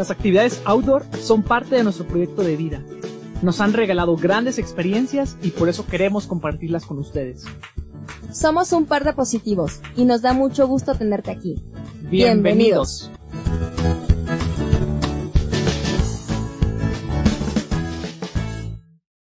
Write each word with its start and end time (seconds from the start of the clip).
Las 0.00 0.10
actividades 0.10 0.62
outdoor 0.64 1.04
son 1.20 1.42
parte 1.42 1.76
de 1.76 1.84
nuestro 1.84 2.06
proyecto 2.06 2.40
de 2.40 2.56
vida. 2.56 2.82
Nos 3.42 3.60
han 3.60 3.74
regalado 3.74 4.16
grandes 4.16 4.58
experiencias 4.58 5.36
y 5.42 5.50
por 5.50 5.68
eso 5.68 5.84
queremos 5.84 6.26
compartirlas 6.26 6.86
con 6.86 6.98
ustedes. 6.98 7.44
Somos 8.32 8.72
un 8.72 8.86
par 8.86 9.04
de 9.04 9.12
positivos 9.12 9.82
y 9.96 10.06
nos 10.06 10.22
da 10.22 10.32
mucho 10.32 10.66
gusto 10.66 10.94
tenerte 10.94 11.30
aquí. 11.30 11.62
Bienvenidos. 12.10 13.10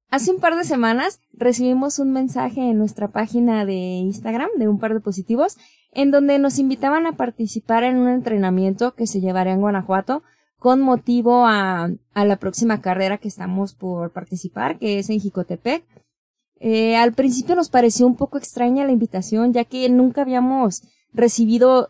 Hace 0.09 0.31
un 0.31 0.39
par 0.39 0.55
de 0.55 0.63
semanas 0.63 1.19
recibimos 1.33 1.99
un 1.99 2.13
mensaje 2.13 2.61
en 2.61 2.79
nuestra 2.79 3.09
página 3.09 3.63
de 3.63 3.75
Instagram 3.75 4.49
de 4.57 4.67
un 4.67 4.79
par 4.79 4.95
de 4.95 5.01
positivos 5.01 5.55
en 5.91 6.09
donde 6.09 6.39
nos 6.39 6.57
invitaban 6.57 7.05
a 7.05 7.11
participar 7.11 7.83
en 7.83 7.97
un 7.97 8.07
entrenamiento 8.07 8.95
que 8.95 9.05
se 9.05 9.21
llevaría 9.21 9.53
en 9.53 9.61
Guanajuato 9.61 10.23
con 10.63 10.79
motivo 10.79 11.45
a, 11.45 11.89
la 12.15 12.37
próxima 12.37 12.79
carrera 12.79 13.17
que 13.17 13.27
estamos 13.27 13.73
por 13.73 14.11
participar, 14.11 14.79
que 14.79 14.97
es 14.97 15.09
en 15.09 15.19
Jicotepec. 15.19 15.83
Eh, 16.61 16.95
al 16.95 17.11
principio 17.11 17.53
nos 17.57 17.69
pareció 17.69 18.07
un 18.07 18.15
poco 18.15 18.37
extraña 18.37 18.85
la 18.85 18.93
invitación, 18.93 19.51
ya 19.51 19.65
que 19.65 19.89
nunca 19.89 20.21
habíamos 20.21 20.83
recibido 21.11 21.89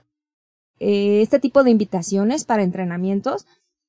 eh, 0.79 1.21
este 1.21 1.37
tipo 1.37 1.63
de 1.63 1.69
invitaciones 1.69 2.45
para 2.45 2.63
entrenamientos. 2.63 3.45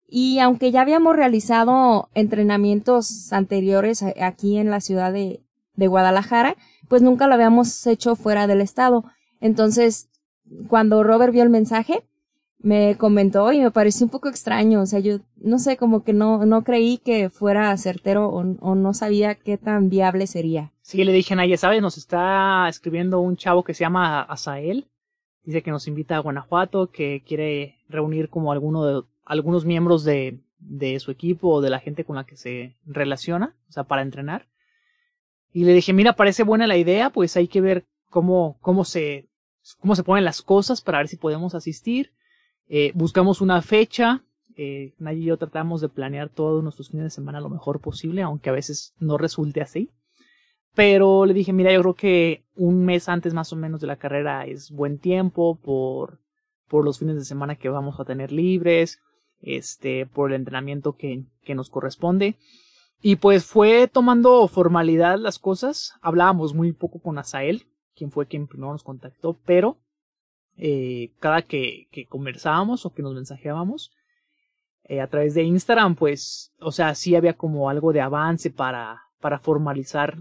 Y 0.07 0.39
aunque 0.41 0.71
ya 0.71 0.83
habíamos 0.83 1.17
realizado 1.17 2.11
entrenamientos 2.13 3.33
anteriores 3.33 4.05
aquí 4.21 4.59
en 4.59 4.71
la 4.71 4.83
ciudad 4.83 5.15
de 5.15 5.41
Guadalajara, 5.79 6.59
pues 6.91 7.01
nunca 7.01 7.27
lo 7.27 7.33
habíamos 7.33 7.87
hecho 7.87 8.17
fuera 8.17 8.47
del 8.47 8.61
estado. 8.61 9.07
Entonces, 9.41 10.11
cuando 10.69 11.03
Robert 11.03 11.33
vio 11.33 11.43
el 11.43 11.49
mensaje, 11.49 12.05
me 12.65 12.97
comentó 12.97 13.53
y 13.53 13.61
me 13.61 13.71
pareció 13.71 14.07
un 14.07 14.11
poco 14.11 14.29
extraño. 14.29 14.81
O 14.81 14.87
sea, 14.87 14.99
yo 14.99 15.19
no 15.37 15.59
sé, 15.59 15.77
como 15.77 16.03
que 16.03 16.13
no, 16.15 16.47
no 16.47 16.65
creí 16.65 16.99
que 16.99 17.29
fuera 17.29 17.77
certero 17.77 18.29
o, 18.29 18.41
o 18.61 18.75
no 18.75 18.95
sabía 18.95 19.35
qué 19.35 19.59
tan 19.59 19.91
viable 19.91 20.27
sería. 20.27 20.73
Sí, 20.81 21.05
le 21.05 21.13
dije 21.13 21.35
a 21.35 21.37
Naya, 21.37 21.57
¿sabes? 21.59 21.83
Nos 21.83 21.99
está 21.99 22.67
escribiendo 22.69 23.21
un 23.21 23.37
chavo 23.37 23.65
que 23.65 23.75
se 23.75 23.85
llama 23.85 24.23
Asael. 24.23 24.89
Dice 25.45 25.63
que 25.63 25.71
nos 25.71 25.87
invita 25.87 26.17
a 26.17 26.21
Guanajuato, 26.21 26.91
que 26.91 27.23
quiere 27.27 27.77
reunir 27.89 28.31
como 28.31 28.51
alguno 28.51 28.85
de, 28.87 29.03
algunos 29.27 29.67
miembros 29.67 30.03
de, 30.03 30.41
de 30.59 30.99
su 31.01 31.11
equipo 31.11 31.51
o 31.51 31.61
de 31.61 31.69
la 31.69 31.81
gente 31.81 32.05
con 32.05 32.17
la 32.17 32.25
que 32.25 32.37
se 32.37 32.77
relaciona, 32.87 33.55
o 33.69 33.73
sea, 33.73 33.85
para 33.85 34.01
entrenar. 34.01 34.47
Y 35.53 35.65
le 35.65 35.75
dije, 35.75 35.93
mira, 35.93 36.15
parece 36.15 36.45
buena 36.45 36.67
la 36.67 36.79
idea, 36.79 37.11
pues 37.11 37.37
hay 37.37 37.47
que 37.47 37.61
ver 37.61 37.85
cómo, 38.09 38.57
cómo 38.61 38.85
se, 38.85 39.29
cómo 39.81 39.95
se 39.95 40.03
ponen 40.03 40.25
las 40.25 40.41
cosas 40.41 40.81
para 40.81 40.99
ver 40.99 41.09
si 41.09 41.17
podemos 41.17 41.55
asistir. 41.55 42.13
Eh, 42.69 42.93
buscamos 42.95 43.41
una 43.41 43.63
fecha. 43.63 44.23
Eh, 44.57 44.95
y 44.99 45.25
yo 45.25 45.37
tratamos 45.37 45.81
de 45.81 45.89
planear 45.89 46.29
todos 46.29 46.63
nuestros 46.63 46.91
fines 46.91 47.05
de 47.05 47.11
semana 47.11 47.41
lo 47.41 47.51
mejor 47.51 47.81
posible, 47.81 48.23
aunque 48.23 48.51
a 48.51 48.53
veces 48.53 48.95
no 48.99 49.19
resulte 49.19 49.61
así. 49.61 49.91
Pero 50.75 51.27
le 51.27 51.35
dije, 51.35 51.53
mira, 51.53 51.73
yo 51.73 51.81
creo 51.81 51.95
que 51.95 52.45
un 52.57 52.85
mes 52.85 53.09
antes 53.09 53.35
más 53.35 53.53
o 53.53 53.57
menos 53.57 53.81
de 53.81 53.87
la 53.87 53.97
carrera 53.97 54.45
es 54.45 54.71
buen 54.71 54.99
tiempo 54.99 55.57
por, 55.57 56.19
por 56.69 56.85
los 56.85 56.99
fines 56.99 57.17
de 57.17 57.25
semana 57.25 57.57
que 57.57 57.69
vamos 57.69 57.99
a 58.01 58.05
tener 58.05 58.33
libres 58.33 59.01
este, 59.41 60.07
por 60.07 60.31
el 60.31 60.37
entrenamiento 60.37 60.97
que, 60.97 61.25
que 61.45 61.55
nos 61.55 61.71
corresponde. 61.71 62.37
Y 63.01 63.17
pues 63.17 63.45
fue 63.45 63.87
tomando 63.87 64.49
formalidad 64.49 65.19
las 65.19 65.39
cosas. 65.39 65.93
Hablábamos 66.01 66.55
muy 66.55 66.73
poco 66.73 67.01
con 67.01 67.19
Asael, 67.19 67.67
quien 67.95 68.11
fue 68.11 68.27
quien 68.27 68.47
primero 68.47 68.73
nos 68.73 68.83
contactó, 68.83 69.39
pero 69.45 69.79
eh, 70.57 71.11
cada 71.21 71.43
que, 71.43 71.89
que 71.91 72.07
conversábamos 72.07 72.87
o 72.87 72.93
que 72.93 73.03
nos 73.03 73.15
mensajeábamos 73.15 73.93
eh, 74.85 75.01
a 75.01 75.07
través 75.07 75.35
de 75.35 75.43
Instagram, 75.43 75.95
pues, 75.95 76.53
o 76.61 76.71
sea, 76.71 76.95
sí 76.95 77.17
había 77.17 77.33
como 77.33 77.71
algo 77.71 77.93
de 77.93 78.03
avance 78.03 78.51
para, 78.51 79.03
para 79.19 79.39
formalizar 79.39 80.19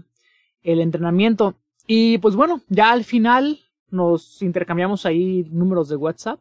el 0.62 0.80
entrenamiento. 0.80 1.54
Y 1.86 2.16
pues 2.18 2.34
bueno, 2.34 2.62
ya 2.68 2.90
al 2.92 3.04
final 3.04 3.60
nos 3.90 4.40
intercambiamos 4.40 5.04
ahí 5.04 5.46
números 5.50 5.90
de 5.90 5.96
WhatsApp, 5.96 6.40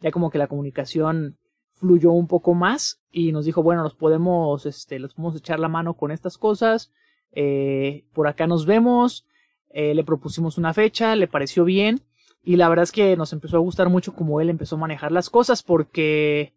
ya 0.00 0.10
como 0.10 0.30
que 0.30 0.38
la 0.38 0.46
comunicación 0.46 1.36
fluyó 1.74 2.12
un 2.12 2.26
poco 2.26 2.54
más 2.54 3.02
y 3.12 3.32
nos 3.32 3.44
dijo, 3.44 3.62
bueno, 3.62 3.82
los 3.82 3.94
podemos, 3.94 4.64
este, 4.64 4.98
los 4.98 5.12
podemos 5.12 5.36
echar 5.36 5.60
la 5.60 5.68
mano 5.68 5.94
con 5.94 6.10
estas 6.10 6.38
cosas, 6.38 6.90
eh, 7.32 8.06
por 8.14 8.26
acá 8.26 8.46
nos 8.46 8.64
vemos, 8.64 9.26
eh, 9.68 9.94
le 9.94 10.02
propusimos 10.02 10.56
una 10.56 10.72
fecha, 10.72 11.14
le 11.14 11.28
pareció 11.28 11.64
bien 11.64 12.00
y 12.42 12.56
la 12.56 12.68
verdad 12.68 12.84
es 12.84 12.92
que 12.92 13.16
nos 13.16 13.32
empezó 13.32 13.56
a 13.56 13.60
gustar 13.60 13.88
mucho 13.88 14.14
como 14.14 14.40
él 14.40 14.48
empezó 14.48 14.76
a 14.76 14.80
manejar 14.80 15.12
las 15.12 15.30
cosas 15.30 15.62
porque 15.62 16.54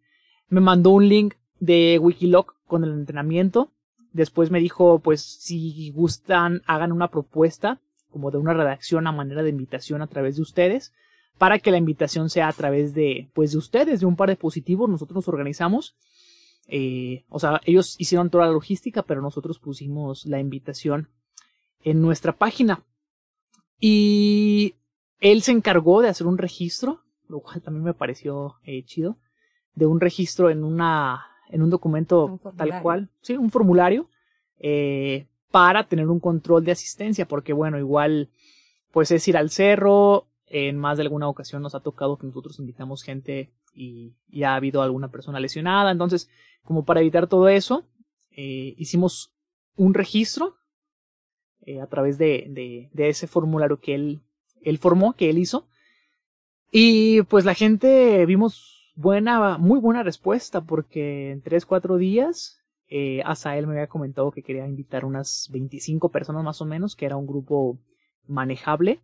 me 0.48 0.60
mandó 0.60 0.90
un 0.90 1.08
link 1.08 1.34
de 1.60 1.98
Wikiloc 2.00 2.56
con 2.66 2.84
el 2.84 2.92
entrenamiento, 2.92 3.72
después 4.12 4.50
me 4.50 4.60
dijo, 4.60 5.00
pues 5.00 5.22
si 5.22 5.90
gustan, 5.90 6.62
hagan 6.66 6.92
una 6.92 7.08
propuesta 7.08 7.80
como 8.10 8.30
de 8.30 8.38
una 8.38 8.54
redacción 8.54 9.06
a 9.06 9.12
manera 9.12 9.42
de 9.42 9.50
invitación 9.50 10.00
a 10.00 10.06
través 10.06 10.36
de 10.36 10.42
ustedes 10.42 10.92
para 11.38 11.58
que 11.58 11.70
la 11.70 11.78
invitación 11.78 12.30
sea 12.30 12.48
a 12.48 12.52
través 12.52 12.94
de, 12.94 13.28
pues 13.34 13.52
de 13.52 13.58
ustedes, 13.58 14.00
de 14.00 14.06
un 14.06 14.16
par 14.16 14.28
de 14.28 14.36
positivos, 14.36 14.88
nosotros 14.88 15.16
nos 15.16 15.28
organizamos. 15.28 15.96
Eh, 16.68 17.24
o 17.28 17.38
sea, 17.38 17.60
ellos 17.64 17.96
hicieron 17.98 18.30
toda 18.30 18.46
la 18.46 18.52
logística, 18.52 19.02
pero 19.02 19.20
nosotros 19.20 19.58
pusimos 19.58 20.26
la 20.26 20.38
invitación 20.38 21.08
en 21.82 22.00
nuestra 22.00 22.36
página. 22.36 22.84
Y 23.80 24.76
él 25.24 25.42
se 25.42 25.52
encargó 25.52 26.02
de 26.02 26.08
hacer 26.08 26.26
un 26.26 26.36
registro, 26.36 27.00
lo 27.28 27.40
cual 27.40 27.62
también 27.62 27.82
me 27.82 27.94
pareció 27.94 28.56
eh, 28.64 28.84
chido, 28.84 29.16
de 29.74 29.86
un 29.86 29.98
registro 29.98 30.50
en 30.50 30.62
una, 30.64 31.24
en 31.48 31.62
un 31.62 31.70
documento 31.70 32.38
tal 32.56 32.82
cual, 32.82 33.08
sí, 33.22 33.36
un 33.36 33.50
formulario, 33.50 34.08
eh, 34.60 35.26
para 35.50 35.88
tener 35.88 36.08
un 36.08 36.20
control 36.20 36.64
de 36.64 36.72
asistencia, 36.72 37.26
porque 37.26 37.54
bueno, 37.54 37.78
igual, 37.78 38.28
pues 38.92 39.10
es 39.10 39.26
ir 39.26 39.36
al 39.36 39.48
cerro, 39.48 40.26
en 40.46 40.76
más 40.76 40.98
de 40.98 41.04
alguna 41.04 41.28
ocasión 41.28 41.62
nos 41.62 41.74
ha 41.74 41.80
tocado 41.80 42.18
que 42.18 42.26
nosotros 42.26 42.58
invitamos 42.58 43.02
gente 43.02 43.50
y, 43.72 44.14
y 44.28 44.42
ha 44.42 44.54
habido 44.54 44.82
alguna 44.82 45.10
persona 45.10 45.40
lesionada. 45.40 45.90
Entonces, 45.90 46.28
como 46.64 46.84
para 46.84 47.00
evitar 47.00 47.28
todo 47.28 47.48
eso, 47.48 47.86
eh, 48.30 48.74
hicimos 48.76 49.32
un 49.76 49.94
registro 49.94 50.56
eh, 51.62 51.80
a 51.80 51.86
través 51.86 52.18
de, 52.18 52.46
de, 52.50 52.90
de, 52.92 53.08
ese 53.08 53.26
formulario 53.26 53.80
que 53.80 53.94
él, 53.94 54.22
él 54.64 54.78
formó, 54.78 55.14
que 55.14 55.30
él 55.30 55.38
hizo. 55.38 55.66
Y 56.70 57.22
pues 57.22 57.44
la 57.44 57.54
gente 57.54 58.24
vimos 58.26 58.92
buena, 58.96 59.58
muy 59.58 59.78
buena 59.78 60.02
respuesta 60.02 60.60
porque 60.60 61.30
en 61.30 61.42
tres, 61.42 61.66
cuatro 61.66 61.96
días 61.96 62.58
eh, 62.88 63.22
hasta 63.24 63.56
él 63.56 63.66
me 63.66 63.74
había 63.74 63.86
comentado 63.88 64.30
que 64.30 64.42
quería 64.42 64.66
invitar 64.66 65.04
unas 65.04 65.48
25 65.52 66.10
personas 66.10 66.44
más 66.44 66.60
o 66.60 66.64
menos, 66.64 66.96
que 66.96 67.06
era 67.06 67.16
un 67.16 67.26
grupo 67.26 67.78
manejable 68.26 69.00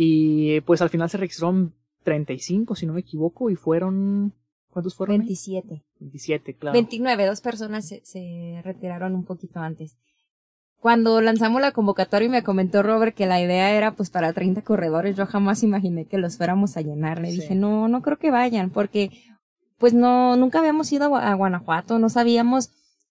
y 0.00 0.60
pues 0.60 0.80
al 0.80 0.90
final 0.90 1.10
se 1.10 1.16
registraron 1.16 1.74
35, 2.04 2.76
si 2.76 2.86
no 2.86 2.92
me 2.92 3.00
equivoco, 3.00 3.50
y 3.50 3.56
fueron... 3.56 4.32
¿Cuántos 4.70 4.94
fueron? 4.94 5.18
27. 5.18 5.82
27, 5.98 6.54
claro. 6.54 6.74
29, 6.74 7.26
dos 7.26 7.40
personas 7.40 7.88
se, 7.88 8.04
se 8.04 8.60
retiraron 8.62 9.16
un 9.16 9.24
poquito 9.24 9.58
antes. 9.58 9.96
Cuando 10.80 11.20
lanzamos 11.20 11.60
la 11.60 11.72
convocatoria 11.72 12.26
y 12.26 12.30
me 12.30 12.42
comentó 12.42 12.82
Robert 12.82 13.14
que 13.14 13.26
la 13.26 13.40
idea 13.40 13.72
era 13.72 13.92
pues 13.92 14.10
para 14.10 14.32
30 14.32 14.62
corredores, 14.62 15.16
yo 15.16 15.26
jamás 15.26 15.62
imaginé 15.62 16.04
que 16.04 16.18
los 16.18 16.36
fuéramos 16.36 16.76
a 16.76 16.82
llenar. 16.82 17.20
Le 17.20 17.30
sí. 17.30 17.40
dije, 17.40 17.54
no, 17.54 17.88
no 17.88 18.02
creo 18.02 18.18
que 18.18 18.30
vayan, 18.30 18.70
porque 18.70 19.10
pues 19.78 19.94
no, 19.94 20.36
nunca 20.36 20.60
habíamos 20.60 20.90
ido 20.92 21.16
a, 21.16 21.34
Guanajuato, 21.34 21.98
no 21.98 22.08
sabíamos 22.08 22.70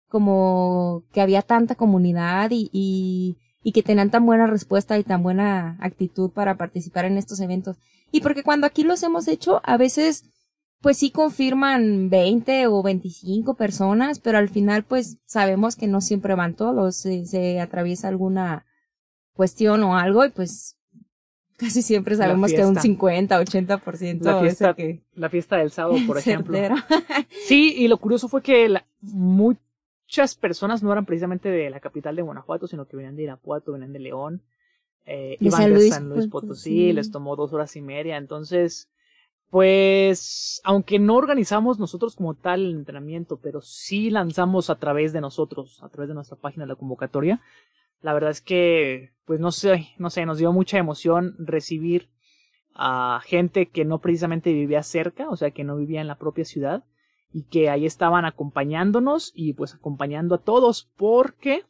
como 0.09 1.03
que 1.13 1.21
había 1.21 1.43
tanta 1.43 1.75
comunidad 1.75 2.51
y, 2.51 2.71
y 2.73 3.37
y 3.65 3.73
que 3.73 3.83
tenían 3.83 4.11
tan 4.11 4.27
buena 4.27 4.47
respuesta 4.47 4.97
y 4.99 5.03
tan 5.03 5.23
buena 5.23 5.79
actitud 5.81 6.31
para 6.31 6.57
participar 6.57 7.07
en 7.07 7.17
estos 7.17 7.41
eventos. 7.41 7.79
Y 8.13 8.21
porque 8.21 8.45
cuando 8.45 8.67
aquí 8.67 8.85
los 8.85 9.03
hemos 9.03 9.27
hecho, 9.27 9.61
a 9.65 9.79
veces 9.79 10.27
pues 10.85 10.99
sí 10.99 11.11
confirman 11.11 12.11
20 12.11 12.67
o 12.67 12.83
25 12.83 13.55
personas, 13.55 14.21
pero 14.21 14.37
al 14.37 14.51
final 14.51 14.85
pues 14.85 15.17
sabemos 15.25 15.77
que 15.77 15.87
no 15.87 16.03
siempre 16.03 16.35
van 16.35 16.57
todos, 16.57 16.95
se, 16.95 17.25
se 17.25 17.59
atraviesa 17.59 18.09
alguna 18.09 18.67
cuestión 19.33 19.83
o 19.83 19.97
algo 19.97 20.27
y 20.27 20.29
pues 20.29 20.77
casi 21.57 21.81
siempre 21.81 22.17
sabemos 22.17 22.53
que 22.53 22.67
un 22.67 22.77
50, 22.77 23.41
80% 23.41 24.25
la 24.25 24.41
fiesta, 24.41 24.71
es 24.71 24.77
que 24.77 25.03
la 25.15 25.31
fiesta 25.31 25.57
del 25.57 25.71
sábado, 25.71 25.97
por 26.07 26.19
ejemplo. 26.19 26.55
sí, 27.47 27.75
y 27.79 27.89
lo 27.89 27.97
curioso 27.97 28.29
fue 28.29 28.43
que 28.43 28.69
la, 28.69 28.87
muchas 29.01 30.35
personas 30.39 30.83
no 30.83 30.93
eran 30.93 31.07
precisamente 31.07 31.49
de 31.49 31.71
la 31.71 31.81
capital 31.81 32.15
de 32.15 32.21
Guanajuato, 32.21 32.67
sino 32.67 32.87
que 32.87 32.99
venían 32.99 33.17
de 33.17 33.23
Irapuato, 33.23 33.73
venían 33.73 33.95
de 33.95 34.01
León, 34.01 34.43
eh, 35.07 35.39
de 35.41 35.47
iban 35.47 35.63
San 35.63 35.71
de 35.71 35.77
Luis, 35.79 35.95
San 35.95 36.09
Luis 36.11 36.27
Potosí, 36.27 36.89
sí. 36.89 36.93
les 36.93 37.11
tomó 37.11 37.37
dos 37.37 37.55
horas 37.55 37.75
y 37.75 37.81
media, 37.81 38.19
entonces, 38.19 38.91
pues, 39.55 40.61
aunque 40.65 40.99
no 40.99 41.15
organizamos 41.15 41.79
nosotros 41.79 42.17
como 42.17 42.35
tal 42.35 42.65
el 42.65 42.75
entrenamiento, 42.75 43.39
pero 43.41 43.61
sí 43.61 44.11
lanzamos 44.11 44.69
a 44.69 44.81
través 44.81 45.13
de 45.13 45.21
nosotros, 45.21 45.81
a 45.81 45.89
través 45.91 46.09
de 46.09 46.15
nuestra 46.17 46.37
página 46.37 46.67
la 46.67 46.75
convocatoria, 46.75 47.41
la 48.01 48.15
verdad 48.15 48.33
es 48.33 48.41
que, 48.41 49.13
pues 49.25 49.39
no 49.39 49.53
sé, 49.53 49.91
no 49.97 50.11
sé, 50.11 50.27
nos 50.27 50.39
dio 50.39 50.53
mucha 50.53 50.79
emoción 50.79 51.37
recibir 51.39 52.11
a 52.75 53.21
gente 53.25 53.67
que 53.67 53.85
no 53.85 54.01
precisamente 54.01 54.53
vivía 54.53 54.83
cerca, 54.83 55.29
o 55.29 55.37
sea, 55.37 55.53
que 55.53 55.63
no 55.63 55.77
vivía 55.77 56.01
en 56.01 56.09
la 56.09 56.19
propia 56.19 56.45
ciudad, 56.45 56.83
y 57.33 57.45
que 57.45 57.71
ahí 57.71 57.87
estaban 57.87 58.25
acompañándonos 58.25 59.31
y 59.37 59.53
pues 59.53 59.73
acompañando 59.73 60.35
a 60.35 60.43
todos 60.43 60.91
porque 60.97 61.63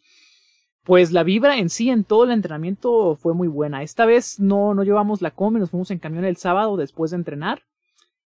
pues 0.84 1.12
la 1.12 1.22
vibra 1.22 1.58
en 1.58 1.68
sí 1.68 1.90
en 1.90 2.04
todo 2.04 2.24
el 2.24 2.30
entrenamiento 2.30 3.14
fue 3.16 3.34
muy 3.34 3.48
buena. 3.48 3.82
Esta 3.82 4.06
vez 4.06 4.40
no, 4.40 4.72
no 4.72 4.84
llevamos 4.84 5.20
la 5.20 5.32
come, 5.32 5.60
nos 5.60 5.68
fuimos 5.68 5.90
en 5.90 5.98
camión 5.98 6.24
el 6.24 6.38
sábado 6.38 6.78
después 6.78 7.10
de 7.10 7.18
entrenar. 7.18 7.62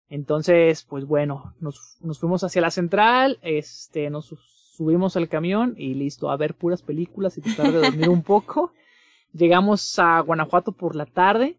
Entonces, 0.09 0.85
pues 0.85 1.05
bueno, 1.05 1.55
nos, 1.61 1.99
nos 2.01 2.19
fuimos 2.19 2.45
hacia 2.45 2.63
la 2.63 2.71
central, 2.71 3.39
este, 3.43 4.09
nos 4.11 4.35
subimos 4.77 5.17
al 5.17 5.29
camión 5.29 5.75
y 5.77 5.95
listo, 5.95 6.31
a 6.31 6.37
ver 6.37 6.55
puras 6.55 6.83
películas 6.83 7.39
y 7.39 7.41
tratar 7.41 7.73
de 7.73 7.79
dormir 7.79 8.09
un 8.09 8.23
poco. 8.23 8.73
Llegamos 9.33 9.99
a 9.99 10.21
Guanajuato 10.21 10.73
por 10.73 10.95
la 10.95 11.07
tarde. 11.07 11.59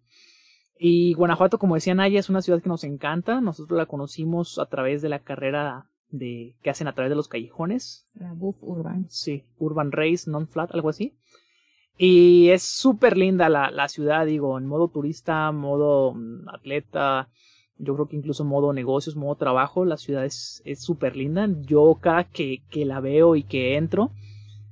Y 0.80 1.14
Guanajuato, 1.16 1.58
como 1.58 1.76
decía 1.76 1.96
Naya, 1.96 2.20
es 2.20 2.30
una 2.30 2.42
ciudad 2.42 2.62
que 2.62 2.70
nos 2.70 2.84
encanta. 2.84 3.42
Nosotros 3.42 3.78
la 3.78 3.88
conocimos 3.88 4.60
a 4.60 4.68
través 4.68 5.02
de 5.02 5.10
la 5.10 5.20
carrera 5.20 5.88
de 6.10 6.56
que 6.62 6.70
hacen 6.70 6.88
a 6.88 6.94
través 6.94 7.10
de 7.10 7.16
los 7.16 7.28
callejones. 7.28 8.08
La 8.14 8.34
Buff 8.34 8.58
Urban. 8.62 9.08
Sí, 9.10 9.44
Urban 9.58 9.92
Race, 9.92 10.30
Non-Flat, 10.30 10.74
algo 10.74 10.90
así. 10.90 11.16
Y 11.98 12.50
es 12.50 12.62
súper 12.62 13.18
linda 13.18 13.50
la, 13.50 13.72
la 13.72 13.88
ciudad, 13.88 14.26
digo, 14.28 14.58
en 14.60 14.68
modo 14.68 14.88
turista, 14.88 15.52
modo 15.52 16.14
mm, 16.14 16.48
atleta, 16.50 17.30
yo 17.80 17.94
creo 17.96 18.08
que 18.08 18.16
incluso 18.16 18.44
modo 18.44 18.74
negocios, 18.74 19.16
modo 19.16 19.36
trabajo, 19.36 19.86
la 19.86 19.98
ciudad 19.98 20.26
es 20.26 20.62
súper 20.76 21.16
linda. 21.16 21.48
Yo 21.62 21.98
cada 22.02 22.24
que, 22.24 22.62
que 22.70 22.86
la 22.86 23.00
veo 23.00 23.36
y 23.36 23.44
que 23.44 23.78
entro, 23.78 24.12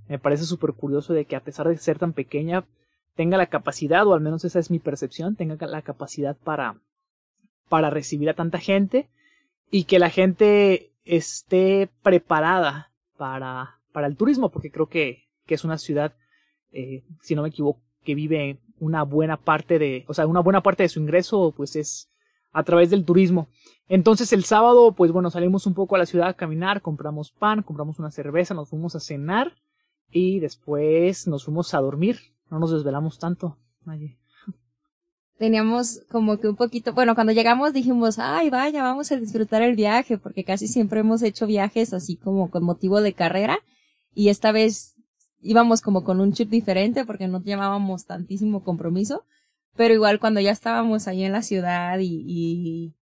me 0.07 0.19
parece 0.19 0.43
súper 0.45 0.73
curioso 0.73 1.13
de 1.13 1.25
que 1.25 1.35
a 1.35 1.43
pesar 1.43 1.67
de 1.67 1.77
ser 1.77 1.99
tan 1.99 2.13
pequeña, 2.13 2.65
tenga 3.15 3.37
la 3.37 3.47
capacidad, 3.47 4.05
o 4.07 4.13
al 4.13 4.21
menos 4.21 4.43
esa 4.45 4.59
es 4.59 4.69
mi 4.69 4.79
percepción, 4.79 5.35
tenga 5.35 5.65
la 5.67 5.81
capacidad 5.81 6.35
para, 6.35 6.79
para 7.69 7.89
recibir 7.89 8.29
a 8.29 8.33
tanta 8.33 8.59
gente 8.59 9.07
y 9.71 9.85
que 9.85 9.99
la 9.99 10.09
gente 10.09 10.91
esté 11.05 11.89
preparada 12.03 12.91
para, 13.17 13.79
para 13.91 14.07
el 14.07 14.17
turismo, 14.17 14.49
porque 14.49 14.71
creo 14.71 14.87
que, 14.87 15.23
que 15.45 15.55
es 15.55 15.63
una 15.63 15.77
ciudad, 15.77 16.13
eh, 16.71 17.03
si 17.21 17.35
no 17.35 17.43
me 17.43 17.49
equivoco, 17.49 17.79
que 18.03 18.15
vive 18.15 18.59
una 18.79 19.03
buena 19.03 19.37
parte 19.37 19.79
de, 19.79 20.05
o 20.07 20.13
sea, 20.13 20.27
una 20.27 20.41
buena 20.41 20.61
parte 20.61 20.83
de 20.83 20.89
su 20.89 20.99
ingreso, 20.99 21.53
pues 21.55 21.75
es 21.75 22.09
a 22.55 22.63
través 22.63 22.89
del 22.89 23.03
turismo. 23.03 23.49
Entonces 23.89 24.31
el 24.31 24.45
sábado, 24.45 24.93
pues 24.93 25.11
bueno, 25.11 25.29
salimos 25.29 25.67
un 25.67 25.73
poco 25.73 25.95
a 25.95 25.99
la 25.99 26.05
ciudad 26.05 26.29
a 26.29 26.33
caminar, 26.33 26.81
compramos 26.81 27.31
pan, 27.31 27.61
compramos 27.61 27.99
una 27.99 28.11
cerveza, 28.11 28.53
nos 28.53 28.69
fuimos 28.69 28.95
a 28.95 29.01
cenar 29.01 29.51
y 30.09 30.39
después 30.39 31.27
nos 31.27 31.43
fuimos 31.43 31.73
a 31.73 31.81
dormir. 31.81 32.17
No 32.49 32.59
nos 32.59 32.71
desvelamos 32.71 33.19
tanto. 33.19 33.57
Teníamos 35.37 35.99
como 36.09 36.39
que 36.39 36.47
un 36.47 36.55
poquito, 36.55 36.93
bueno, 36.93 37.13
cuando 37.13 37.33
llegamos 37.33 37.73
dijimos, 37.73 38.19
ay, 38.19 38.49
vaya, 38.49 38.83
vamos 38.83 39.11
a 39.11 39.17
disfrutar 39.17 39.61
el 39.61 39.75
viaje, 39.75 40.17
porque 40.17 40.45
casi 40.45 40.69
siempre 40.69 41.01
hemos 41.01 41.21
hecho 41.23 41.45
viajes 41.45 41.93
así 41.93 42.15
como 42.15 42.49
con 42.49 42.63
motivo 42.63 43.01
de 43.01 43.11
carrera, 43.11 43.59
y 44.13 44.29
esta 44.29 44.53
vez 44.53 44.95
íbamos 45.41 45.81
como 45.81 46.05
con 46.05 46.21
un 46.21 46.31
chip 46.31 46.49
diferente 46.49 47.03
porque 47.03 47.27
no 47.27 47.43
llevábamos 47.43 48.05
tantísimo 48.05 48.63
compromiso, 48.63 49.25
pero 49.75 49.93
igual 49.93 50.19
cuando 50.19 50.39
ya 50.39 50.51
estábamos 50.51 51.07
ahí 51.07 51.23
en 51.23 51.31
la 51.31 51.41
ciudad 51.41 51.99
y, 51.99 52.23
y 52.27 52.95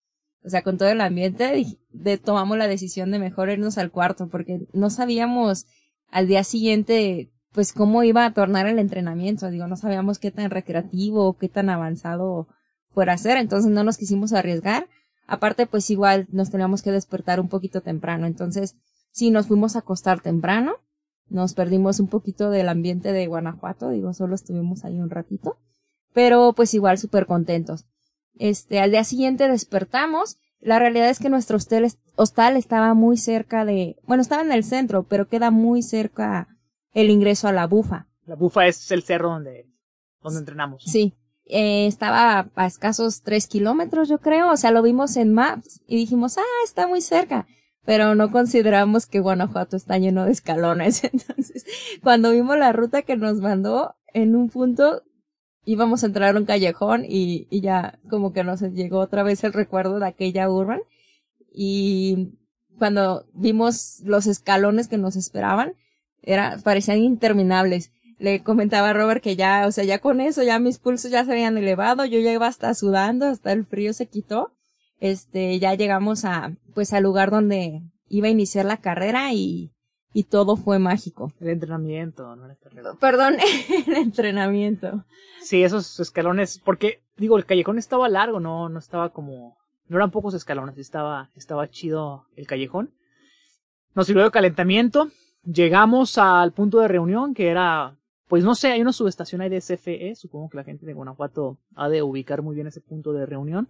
o 0.44 0.50
sea, 0.50 0.64
con 0.64 0.78
todo 0.78 0.90
el 0.90 1.02
ambiente, 1.02 1.78
de, 1.92 2.18
tomamos 2.18 2.58
la 2.58 2.68
decisión 2.68 3.12
de 3.12 3.20
mejor 3.20 3.50
irnos 3.50 3.78
al 3.78 3.92
cuarto 3.92 4.28
porque 4.28 4.68
no 4.74 4.90
sabíamos 4.90 5.68
al 6.10 6.28
día 6.28 6.44
siguiente 6.44 7.32
pues 7.52 7.74
cómo 7.74 8.04
iba 8.04 8.26
a 8.26 8.34
tornar 8.34 8.68
el 8.68 8.80
entrenamiento. 8.80 9.50
Digo, 9.50 9.68
no 9.68 9.76
sabíamos 9.76 10.20
qué 10.20 10.32
tan 10.32 10.50
recreativo 10.50 11.38
qué 11.38 11.50
tan 11.50 11.70
avanzado 11.70 12.48
fuera 12.90 13.14
a 13.14 13.18
ser, 13.18 13.38
entonces 13.38 13.72
no 13.72 13.84
nos 13.84 13.98
quisimos 13.98 14.34
arriesgar. 14.34 14.88
Aparte, 15.28 15.66
pues 15.66 15.90
igual 15.90 16.28
nos 16.32 16.50
teníamos 16.50 16.82
que 16.82 16.92
despertar 16.92 17.40
un 17.40 17.48
poquito 17.48 17.82
temprano. 17.82 18.26
Entonces, 18.26 18.76
sí, 19.12 19.32
nos 19.32 19.48
fuimos 19.48 19.76
a 19.76 19.80
acostar 19.80 20.22
temprano. 20.22 20.74
Nos 21.30 21.54
perdimos 21.54 22.00
un 22.02 22.08
poquito 22.08 22.50
del 22.50 22.68
ambiente 22.68 23.14
de 23.14 23.28
Guanajuato. 23.28 23.90
Digo, 23.90 24.14
solo 24.14 24.36
estuvimos 24.36 24.84
ahí 24.84 25.00
un 25.00 25.10
ratito. 25.10 25.58
Pero 26.14 26.54
pues 26.54 26.74
igual 26.74 26.98
súper 26.98 27.26
contentos. 27.26 27.86
Este, 28.38 28.80
al 28.80 28.92
día 28.92 29.04
siguiente 29.04 29.48
despertamos. 29.48 30.38
La 30.60 30.80
realidad 30.80 31.10
es 31.10 31.20
que 31.20 31.30
nuestro 31.30 31.58
hostel, 31.58 31.88
hostal 32.16 32.56
estaba 32.56 32.94
muy 32.94 33.18
cerca 33.18 33.66
de, 33.66 33.98
bueno, 34.06 34.22
estaba 34.22 34.44
en 34.44 34.52
el 34.52 34.64
centro, 34.64 35.04
pero 35.04 35.28
queda 35.28 35.50
muy 35.50 35.82
cerca 35.82 36.48
el 36.94 37.10
ingreso 37.10 37.48
a 37.48 37.52
la 37.52 37.68
bufa. 37.68 38.08
La 38.26 38.36
bufa 38.36 38.68
es 38.68 38.92
el 38.92 39.04
cerro 39.04 39.30
donde, 39.30 39.68
donde 40.22 40.40
entrenamos. 40.40 40.84
Sí. 40.86 41.16
Eh, 41.46 41.88
estaba 41.88 42.50
a 42.56 42.66
escasos 42.66 43.24
tres 43.24 43.48
kilómetros, 43.48 44.08
yo 44.08 44.20
creo. 44.20 44.52
O 44.52 44.58
sea, 44.58 44.72
lo 44.72 44.82
vimos 44.82 45.18
en 45.18 45.34
Maps 45.34 45.82
y 45.88 45.98
dijimos, 45.98 46.38
ah, 46.38 46.64
está 46.64 46.88
muy 46.88 47.02
cerca. 47.02 47.48
Pero 47.84 48.14
no 48.14 48.32
consideramos 48.32 49.08
que 49.08 49.20
Guanajuato 49.20 49.76
está 49.76 49.98
lleno 49.98 50.26
de 50.26 50.32
escalones. 50.32 51.04
Entonces, 51.12 51.66
cuando 52.04 52.32
vimos 52.32 52.58
la 52.58 52.72
ruta 52.72 53.02
que 53.02 53.18
nos 53.18 53.38
mandó, 53.38 53.96
en 54.14 54.36
un 54.36 54.50
punto 54.50 55.04
íbamos 55.66 56.04
a 56.04 56.08
entrar 56.08 56.36
a 56.36 56.40
un 56.40 56.46
callejón 56.46 57.06
y, 57.08 57.48
y 57.50 57.62
ya 57.62 58.00
como 58.10 58.34
que 58.34 58.44
nos 58.44 58.62
llegó 58.62 59.00
otra 59.00 59.24
vez 59.24 59.44
el 59.44 59.54
recuerdo 59.54 60.00
de 60.00 60.08
aquella 60.08 60.50
urban. 60.50 60.82
Y 61.54 62.30
cuando 62.78 63.26
vimos 63.34 64.02
los 64.04 64.28
escalones 64.28 64.88
que 64.88 64.98
nos 64.98 65.16
esperaban, 65.16 65.74
era, 66.22 66.58
parecían 66.64 67.00
interminables. 67.00 67.92
Le 68.18 68.44
comentaba 68.44 68.90
a 68.90 68.94
Robert 68.94 69.24
que 69.24 69.36
ya, 69.36 69.66
o 69.68 69.72
sea, 69.72 69.84
ya 69.84 70.00
con 70.00 70.22
eso, 70.22 70.44
ya 70.44 70.60
mis 70.60 70.80
pulsos 70.80 71.12
ya 71.12 71.26
se 71.26 71.32
habían 71.32 71.58
elevado, 71.58 72.06
yo 72.06 72.20
ya 72.20 72.32
iba 72.32 72.48
hasta 72.48 72.74
sudando, 72.74 73.26
hasta 73.26 73.52
el 73.52 73.66
frío 73.66 73.94
se 73.94 74.08
quitó. 74.08 74.54
Este, 75.00 75.58
ya 75.60 75.74
llegamos 75.74 76.26
a, 76.26 76.56
pues 76.76 76.94
al 76.94 77.04
lugar 77.04 77.32
donde 77.32 77.82
iba 78.08 78.28
a 78.28 78.32
iniciar 78.32 78.66
la 78.66 78.78
carrera 78.78 79.34
y, 79.34 79.72
y 80.14 80.24
todo 80.26 80.56
fue 80.56 80.80
mágico. 80.80 81.32
El 81.40 81.50
entrenamiento, 81.50 82.36
no 82.36 82.48
la 82.48 82.56
carrera. 82.56 82.94
Perdón, 83.00 83.38
el 83.88 83.96
entrenamiento. 83.96 85.06
Sí, 85.42 85.64
esos 85.64 86.00
escalones, 86.00 86.60
porque, 86.60 87.02
digo, 87.18 87.38
el 87.38 87.46
callejón 87.46 87.78
estaba 87.78 88.10
largo, 88.10 88.40
no, 88.40 88.70
no 88.70 88.80
estaba 88.80 89.10
como, 89.10 89.58
no 89.88 89.98
eran 89.98 90.12
pocos 90.12 90.34
escalones, 90.34 90.78
estaba, 90.78 91.32
estaba 91.36 91.70
chido 91.70 92.26
el 92.36 92.48
callejón. 92.48 92.94
Nos 93.96 94.08
sirvió 94.08 94.24
de 94.24 94.32
calentamiento, 94.32 95.12
llegamos 95.44 96.18
al 96.18 96.54
punto 96.54 96.80
de 96.80 96.88
reunión 96.88 97.34
que 97.34 97.50
era, 97.50 97.98
pues 98.28 98.44
no 98.44 98.56
sé, 98.56 98.72
hay 98.72 98.82
una 98.82 98.94
subestación 98.94 99.42
ahí 99.42 99.50
de 99.50 99.60
CFE, 99.60 100.16
supongo 100.16 100.50
que 100.50 100.58
la 100.58 100.64
gente 100.64 100.86
de 100.86 100.94
Guanajuato 100.94 101.58
ha 101.76 101.90
de 101.90 102.02
ubicar 102.02 102.42
muy 102.42 102.56
bien 102.56 102.68
ese 102.68 102.82
punto 102.82 103.12
de 103.14 103.26
reunión. 103.26 103.70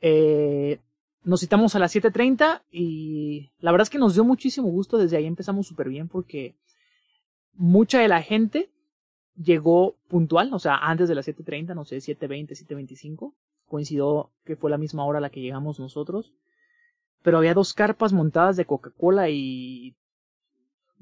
Eh, 0.00 0.80
nos 1.24 1.40
citamos 1.40 1.74
a 1.74 1.78
las 1.78 1.94
7.30 1.94 2.62
y 2.70 3.50
la 3.60 3.70
verdad 3.70 3.84
es 3.84 3.90
que 3.90 3.98
nos 3.98 4.14
dio 4.14 4.24
muchísimo 4.24 4.68
gusto, 4.68 4.98
desde 4.98 5.16
ahí 5.16 5.26
empezamos 5.26 5.66
súper 5.66 5.88
bien 5.88 6.08
porque 6.08 6.56
mucha 7.54 8.00
de 8.00 8.08
la 8.08 8.22
gente 8.22 8.70
llegó 9.36 9.96
puntual, 10.08 10.52
o 10.52 10.58
sea, 10.58 10.76
antes 10.76 11.08
de 11.08 11.14
las 11.14 11.28
7.30, 11.28 11.74
no 11.74 11.84
sé, 11.84 11.96
7.20, 11.96 12.48
7.25, 12.48 13.34
coincidió 13.66 14.30
que 14.44 14.56
fue 14.56 14.70
la 14.70 14.78
misma 14.78 15.04
hora 15.04 15.18
a 15.18 15.20
la 15.22 15.30
que 15.30 15.40
llegamos 15.40 15.78
nosotros, 15.78 16.34
pero 17.22 17.38
había 17.38 17.54
dos 17.54 17.72
carpas 17.72 18.12
montadas 18.12 18.56
de 18.56 18.66
Coca-Cola 18.66 19.30
y 19.30 19.96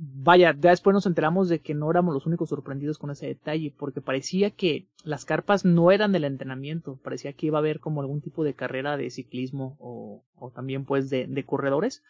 vaya, 0.03 0.57
ya 0.59 0.71
después 0.71 0.95
nos 0.95 1.05
enteramos 1.05 1.51
de 1.51 1.61
que 1.61 1.75
no 1.75 1.91
éramos 1.91 2.15
los 2.15 2.25
únicos 2.25 2.49
sorprendidos 2.49 2.97
con 2.97 3.11
ese 3.11 3.27
detalle, 3.27 3.75
porque 3.77 4.01
parecía 4.01 4.51
que 4.51 4.87
las 5.05 5.27
carpas 5.27 5.67
no 5.67 5.91
eran 5.91 6.13
del 6.13 6.25
entrenamiento, 6.25 6.99
parecía 7.03 7.35
que 7.35 7.47
iba 7.47 7.59
a 7.59 7.61
haber 7.61 7.81
como 7.81 8.01
algún 8.01 8.23
tipo 8.23 8.43
de 8.43 8.55
carrera 8.55 8.97
de 8.97 9.11
ciclismo 9.11 9.77
o, 9.79 10.25
o 10.37 10.51
también 10.51 10.87
pues 10.87 11.11
de, 11.11 11.27
de, 11.27 11.45
corredores. 11.45 12.03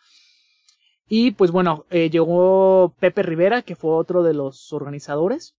Y 1.08 1.32
pues 1.32 1.50
bueno, 1.50 1.84
eh, 1.90 2.10
llegó 2.10 2.94
Pepe 3.00 3.24
Rivera, 3.24 3.62
que 3.62 3.74
fue 3.74 3.90
otro 3.90 4.22
de 4.22 4.34
los 4.34 4.72
organizadores, 4.72 5.56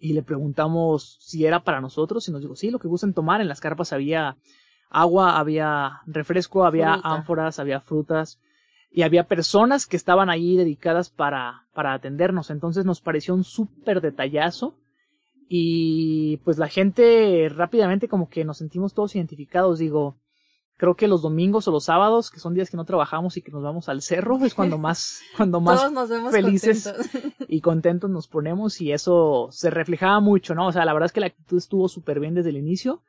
y 0.00 0.14
le 0.14 0.24
preguntamos 0.24 1.16
si 1.20 1.46
era 1.46 1.62
para 1.62 1.80
nosotros, 1.80 2.28
y 2.28 2.32
nos 2.32 2.42
dijo, 2.42 2.56
sí, 2.56 2.72
lo 2.72 2.80
que 2.80 2.88
gusten 2.88 3.14
tomar, 3.14 3.40
en 3.40 3.48
las 3.48 3.60
carpas 3.60 3.92
había 3.92 4.36
agua, 4.90 5.38
había 5.38 6.00
refresco, 6.06 6.64
había 6.64 6.94
Fruta. 6.94 7.14
ánforas, 7.14 7.58
había 7.60 7.80
frutas, 7.80 8.40
y 8.96 9.02
había 9.02 9.24
personas 9.24 9.86
que 9.86 9.98
estaban 9.98 10.30
ahí 10.30 10.56
dedicadas 10.56 11.10
para, 11.10 11.66
para 11.74 11.92
atendernos. 11.92 12.48
Entonces 12.48 12.86
nos 12.86 13.02
pareció 13.02 13.34
un 13.34 13.44
súper 13.44 14.00
detallazo. 14.00 14.74
Y 15.50 16.38
pues 16.38 16.56
la 16.56 16.68
gente 16.68 17.50
rápidamente 17.54 18.08
como 18.08 18.30
que 18.30 18.46
nos 18.46 18.56
sentimos 18.56 18.94
todos 18.94 19.14
identificados. 19.14 19.80
Digo, 19.80 20.16
creo 20.78 20.94
que 20.94 21.08
los 21.08 21.20
domingos 21.20 21.68
o 21.68 21.72
los 21.72 21.84
sábados, 21.84 22.30
que 22.30 22.40
son 22.40 22.54
días 22.54 22.70
que 22.70 22.78
no 22.78 22.86
trabajamos 22.86 23.36
y 23.36 23.42
que 23.42 23.52
nos 23.52 23.62
vamos 23.62 23.90
al 23.90 24.00
cerro, 24.00 24.42
es 24.42 24.54
cuando 24.54 24.78
más, 24.78 25.20
cuando 25.36 25.60
más 25.60 25.92
felices 26.30 26.84
contentos. 26.84 27.48
y 27.48 27.60
contentos 27.60 28.08
nos 28.08 28.28
ponemos 28.28 28.80
y 28.80 28.92
eso 28.92 29.48
se 29.50 29.68
reflejaba 29.68 30.20
mucho, 30.20 30.54
¿no? 30.54 30.68
O 30.68 30.72
sea, 30.72 30.86
la 30.86 30.94
verdad 30.94 31.08
es 31.08 31.12
que 31.12 31.20
la 31.20 31.26
actitud 31.26 31.58
estuvo 31.58 31.90
súper 31.90 32.18
bien 32.18 32.32
desde 32.32 32.48
el 32.48 32.56
inicio. 32.56 33.02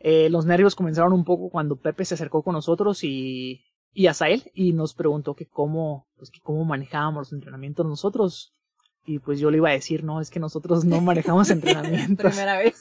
Eh, 0.00 0.28
los 0.28 0.44
nervios 0.44 0.74
comenzaron 0.74 1.12
un 1.12 1.24
poco 1.24 1.50
cuando 1.50 1.76
Pepe 1.76 2.04
se 2.04 2.14
acercó 2.14 2.42
con 2.42 2.54
nosotros 2.54 3.04
y 3.04 3.67
y 3.98 4.06
a 4.06 4.14
Sael 4.14 4.48
y 4.54 4.74
nos 4.74 4.94
preguntó 4.94 5.34
que 5.34 5.46
cómo, 5.46 6.06
pues 6.16 6.30
que 6.30 6.38
cómo 6.40 6.64
manejábamos 6.64 7.22
los 7.22 7.32
entrenamientos 7.32 7.84
nosotros. 7.84 8.52
Y 9.04 9.18
pues 9.18 9.40
yo 9.40 9.50
le 9.50 9.56
iba 9.56 9.70
a 9.70 9.72
decir, 9.72 10.04
no, 10.04 10.20
es 10.20 10.30
que 10.30 10.38
nosotros 10.38 10.84
no 10.84 11.00
manejamos 11.00 11.50
entrenamientos. 11.50 12.30
Primera 12.30 12.58
vez. 12.58 12.80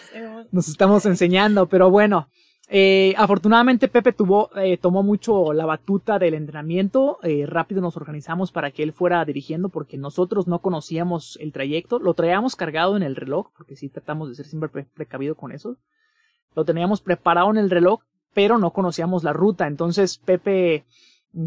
Nos 0.52 0.68
estamos 0.68 1.06
enseñando, 1.06 1.68
pero 1.68 1.90
bueno, 1.90 2.28
Eh, 2.70 3.14
afortunadamente 3.16 3.88
Pepe 3.88 4.12
tuvo, 4.12 4.50
eh, 4.56 4.76
tomó 4.76 5.02
mucho 5.02 5.54
la 5.54 5.64
batuta 5.64 6.18
del 6.18 6.34
entrenamiento. 6.34 7.18
Eh, 7.22 7.46
rápido 7.46 7.80
nos 7.80 7.96
organizamos 7.96 8.52
para 8.52 8.70
que 8.72 8.82
él 8.82 8.92
fuera 8.92 9.24
dirigiendo 9.24 9.70
porque 9.70 9.96
nosotros 9.96 10.46
no 10.46 10.58
conocíamos 10.58 11.38
el 11.40 11.50
trayecto. 11.50 11.98
Lo 11.98 12.12
traíamos 12.12 12.56
cargado 12.56 12.94
en 12.98 13.02
el 13.02 13.16
reloj 13.16 13.52
porque 13.56 13.74
sí 13.74 13.88
tratamos 13.88 14.28
de 14.28 14.34
ser 14.34 14.44
siempre 14.44 14.68
pre 14.68 14.84
precavido 14.84 15.34
con 15.34 15.50
eso. 15.52 15.78
Lo 16.54 16.66
teníamos 16.66 17.00
preparado 17.00 17.50
en 17.50 17.56
el 17.56 17.70
reloj, 17.70 18.00
pero 18.34 18.58
no 18.58 18.72
conocíamos 18.72 19.24
la 19.24 19.32
ruta. 19.32 19.66
Entonces 19.66 20.18
Pepe 20.18 20.84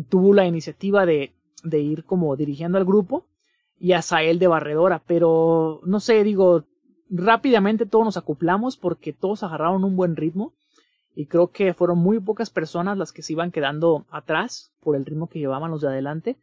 tuvo 0.09 0.33
la 0.33 0.45
iniciativa 0.45 1.05
de, 1.05 1.33
de 1.63 1.79
ir 1.79 2.03
como 2.03 2.35
dirigiendo 2.35 2.77
al 2.77 2.85
grupo 2.85 3.25
y 3.79 3.93
a 3.93 4.01
Sael 4.01 4.39
de 4.39 4.47
barredora. 4.47 5.01
Pero 5.05 5.81
no 5.83 5.99
sé, 5.99 6.23
digo, 6.23 6.65
rápidamente 7.09 7.85
todos 7.85 8.05
nos 8.05 8.17
acoplamos 8.17 8.77
porque 8.77 9.13
todos 9.13 9.43
agarraron 9.43 9.83
un 9.83 9.95
buen 9.95 10.15
ritmo 10.15 10.53
y 11.13 11.25
creo 11.25 11.51
que 11.51 11.73
fueron 11.73 11.99
muy 11.99 12.19
pocas 12.19 12.49
personas 12.49 12.97
las 12.97 13.11
que 13.11 13.21
se 13.21 13.33
iban 13.33 13.51
quedando 13.51 14.05
atrás 14.09 14.73
por 14.79 14.95
el 14.95 15.05
ritmo 15.05 15.27
que 15.27 15.39
llevaban 15.39 15.71
los 15.71 15.81
de 15.81 15.89
adelante. 15.89 16.37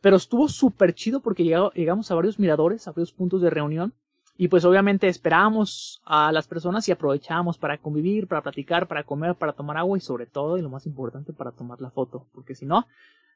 Pero 0.00 0.16
estuvo 0.16 0.48
súper 0.48 0.94
chido 0.94 1.20
porque 1.20 1.44
llegamos 1.44 2.10
a 2.10 2.14
varios 2.14 2.38
miradores, 2.38 2.86
a 2.86 2.92
varios 2.92 3.12
puntos 3.12 3.42
de 3.42 3.50
reunión. 3.50 3.94
Y 4.38 4.48
pues 4.48 4.64
obviamente 4.64 5.08
esperábamos 5.08 6.00
a 6.06 6.32
las 6.32 6.46
personas 6.46 6.88
y 6.88 6.92
aprovechábamos 6.92 7.58
para 7.58 7.76
convivir, 7.76 8.26
para 8.26 8.40
platicar, 8.40 8.88
para 8.88 9.04
comer, 9.04 9.34
para 9.34 9.52
tomar 9.52 9.76
agua 9.76 9.98
y 9.98 10.00
sobre 10.00 10.24
todo, 10.24 10.56
y 10.56 10.62
lo 10.62 10.70
más 10.70 10.86
importante, 10.86 11.34
para 11.34 11.52
tomar 11.52 11.80
la 11.82 11.90
foto. 11.90 12.28
Porque 12.32 12.54
si 12.54 12.64
no, 12.64 12.86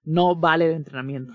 no 0.05 0.35
vale 0.37 0.67
el 0.67 0.77
entrenamiento. 0.77 1.33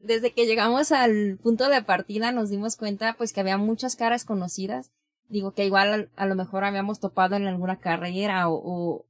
Desde 0.00 0.32
que 0.32 0.46
llegamos 0.46 0.90
al 0.90 1.38
punto 1.40 1.68
de 1.68 1.82
partida 1.82 2.32
nos 2.32 2.50
dimos 2.50 2.76
cuenta 2.76 3.14
pues 3.16 3.32
que 3.32 3.40
había 3.40 3.58
muchas 3.58 3.94
caras 3.94 4.24
conocidas 4.24 4.90
digo 5.28 5.52
que 5.52 5.64
igual 5.64 6.10
a, 6.16 6.26
lo 6.26 6.34
mejor 6.34 6.64
habíamos 6.64 7.00
topado 7.00 7.36
en 7.36 7.46
alguna 7.46 7.78
carrera 7.78 8.48
o, 8.48 9.04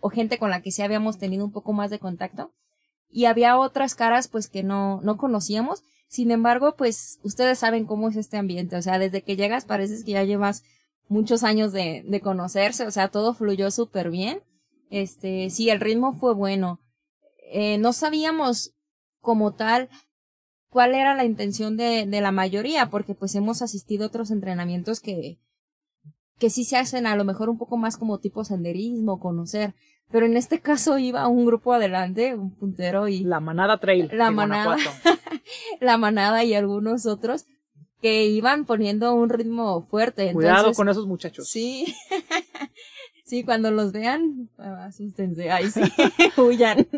o, 0.00 0.10
gente 0.10 0.38
con 0.38 0.50
la 0.50 0.62
que 0.62 0.70
sí 0.70 0.82
habíamos 0.82 1.18
tenido 1.18 1.44
un 1.44 1.52
poco 1.52 1.72
más 1.72 1.90
de 1.90 1.98
contacto 1.98 2.52
y 3.08 3.26
había 3.26 3.58
otras 3.58 3.94
caras 3.94 4.28
pues 4.28 4.48
que 4.48 4.62
no, 4.62 5.00
no 5.02 5.16
conocíamos. 5.16 5.82
Sin 6.10 6.32
embargo, 6.32 6.74
pues 6.74 7.20
ustedes 7.22 7.60
saben 7.60 7.86
cómo 7.86 8.08
es 8.08 8.16
este 8.16 8.36
ambiente, 8.36 8.74
o 8.74 8.82
sea, 8.82 8.98
desde 8.98 9.22
que 9.22 9.36
llegas 9.36 9.64
parece 9.64 10.04
que 10.04 10.10
ya 10.10 10.24
llevas 10.24 10.64
muchos 11.08 11.44
años 11.44 11.72
de, 11.72 12.02
de 12.04 12.20
conocerse, 12.20 12.84
o 12.84 12.90
sea, 12.90 13.08
todo 13.08 13.32
fluyó 13.32 13.70
súper 13.70 14.10
bien. 14.10 14.42
Este, 14.90 15.50
sí, 15.50 15.70
el 15.70 15.78
ritmo 15.78 16.12
fue 16.12 16.34
bueno. 16.34 16.80
Eh, 17.52 17.78
no 17.78 17.92
sabíamos 17.92 18.74
como 19.20 19.54
tal 19.54 19.88
cuál 20.68 20.96
era 20.96 21.14
la 21.14 21.24
intención 21.24 21.76
de, 21.76 22.06
de 22.06 22.20
la 22.20 22.32
mayoría, 22.32 22.90
porque 22.90 23.14
pues 23.14 23.36
hemos 23.36 23.62
asistido 23.62 24.02
a 24.02 24.08
otros 24.08 24.32
entrenamientos 24.32 24.98
que, 24.98 25.38
que 26.40 26.50
sí 26.50 26.64
se 26.64 26.76
hacen 26.76 27.06
a 27.06 27.14
lo 27.14 27.24
mejor 27.24 27.50
un 27.50 27.58
poco 27.58 27.76
más 27.76 27.96
como 27.96 28.18
tipo 28.18 28.42
senderismo, 28.44 29.20
conocer. 29.20 29.76
Pero 30.10 30.26
en 30.26 30.36
este 30.36 30.60
caso 30.60 30.98
iba 30.98 31.26
un 31.28 31.46
grupo 31.46 31.72
adelante, 31.72 32.34
un 32.34 32.54
puntero 32.54 33.08
y... 33.08 33.20
La 33.20 33.40
manada 33.40 33.78
trail. 33.78 34.10
La 34.12 34.30
manada. 34.30 34.76
la 35.80 35.96
manada 35.98 36.44
y 36.44 36.54
algunos 36.54 37.06
otros 37.06 37.46
que 38.00 38.26
iban 38.26 38.64
poniendo 38.64 39.14
un 39.14 39.28
ritmo 39.28 39.86
fuerte. 39.86 40.32
Cuidado 40.32 40.72
con 40.72 40.88
esos 40.88 41.06
muchachos. 41.06 41.48
Sí. 41.48 41.94
sí, 43.24 43.44
cuando 43.44 43.70
los 43.70 43.92
vean, 43.92 44.48
asústense. 44.58 45.50
Ahí 45.50 45.70
sí, 45.70 45.82
huyan. 46.36 46.88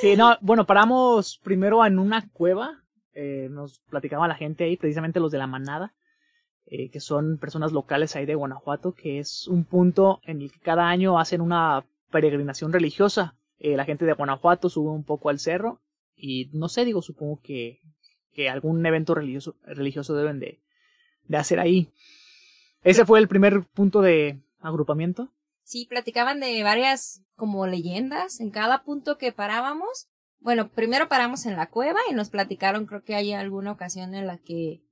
sí, 0.00 0.16
no, 0.16 0.36
bueno, 0.40 0.66
paramos 0.66 1.40
primero 1.42 1.84
en 1.84 1.98
una 1.98 2.28
cueva. 2.32 2.82
Eh, 3.14 3.48
nos 3.50 3.80
platicaba 3.90 4.28
la 4.28 4.36
gente 4.36 4.64
ahí, 4.64 4.76
precisamente 4.76 5.20
los 5.20 5.32
de 5.32 5.38
la 5.38 5.46
manada 5.46 5.94
eh, 6.74 6.88
que 6.90 7.00
son 7.00 7.36
personas 7.36 7.72
locales 7.72 8.16
ahí 8.16 8.24
de 8.24 8.34
Guanajuato, 8.34 8.94
que 8.94 9.18
es 9.18 9.46
un 9.46 9.64
punto 9.64 10.20
en 10.24 10.40
el 10.40 10.50
que 10.50 10.60
cada 10.60 10.88
año 10.88 11.18
hacen 11.18 11.42
una 11.42 11.84
peregrinación 12.12 12.72
religiosa. 12.72 13.36
Eh, 13.58 13.76
la 13.76 13.84
gente 13.84 14.04
de 14.04 14.12
Guanajuato 14.12 14.68
sube 14.68 14.90
un 14.90 15.04
poco 15.04 15.30
al 15.30 15.40
cerro 15.40 15.82
y 16.14 16.50
no 16.52 16.68
sé, 16.68 16.84
digo, 16.84 17.02
supongo 17.02 17.40
que, 17.42 17.80
que 18.32 18.48
algún 18.48 18.86
evento 18.86 19.16
religioso, 19.16 19.56
religioso 19.64 20.14
deben 20.14 20.38
de, 20.38 20.62
de 21.24 21.36
hacer 21.36 21.58
ahí. 21.58 21.92
Ese 22.84 23.04
fue 23.04 23.18
el 23.18 23.26
primer 23.26 23.64
punto 23.74 24.00
de 24.00 24.40
agrupamiento. 24.60 25.32
Sí, 25.64 25.86
platicaban 25.86 26.38
de 26.38 26.62
varias 26.62 27.24
como 27.34 27.66
leyendas 27.66 28.40
en 28.40 28.50
cada 28.50 28.84
punto 28.84 29.18
que 29.18 29.32
parábamos. 29.32 30.08
Bueno, 30.38 30.70
primero 30.70 31.08
paramos 31.08 31.46
en 31.46 31.56
la 31.56 31.70
cueva 31.70 32.00
y 32.10 32.14
nos 32.14 32.30
platicaron, 32.30 32.86
creo 32.86 33.02
que 33.02 33.14
hay 33.14 33.32
alguna 33.32 33.72
ocasión 33.72 34.14
en 34.14 34.26
la 34.26 34.38
que 34.38 34.82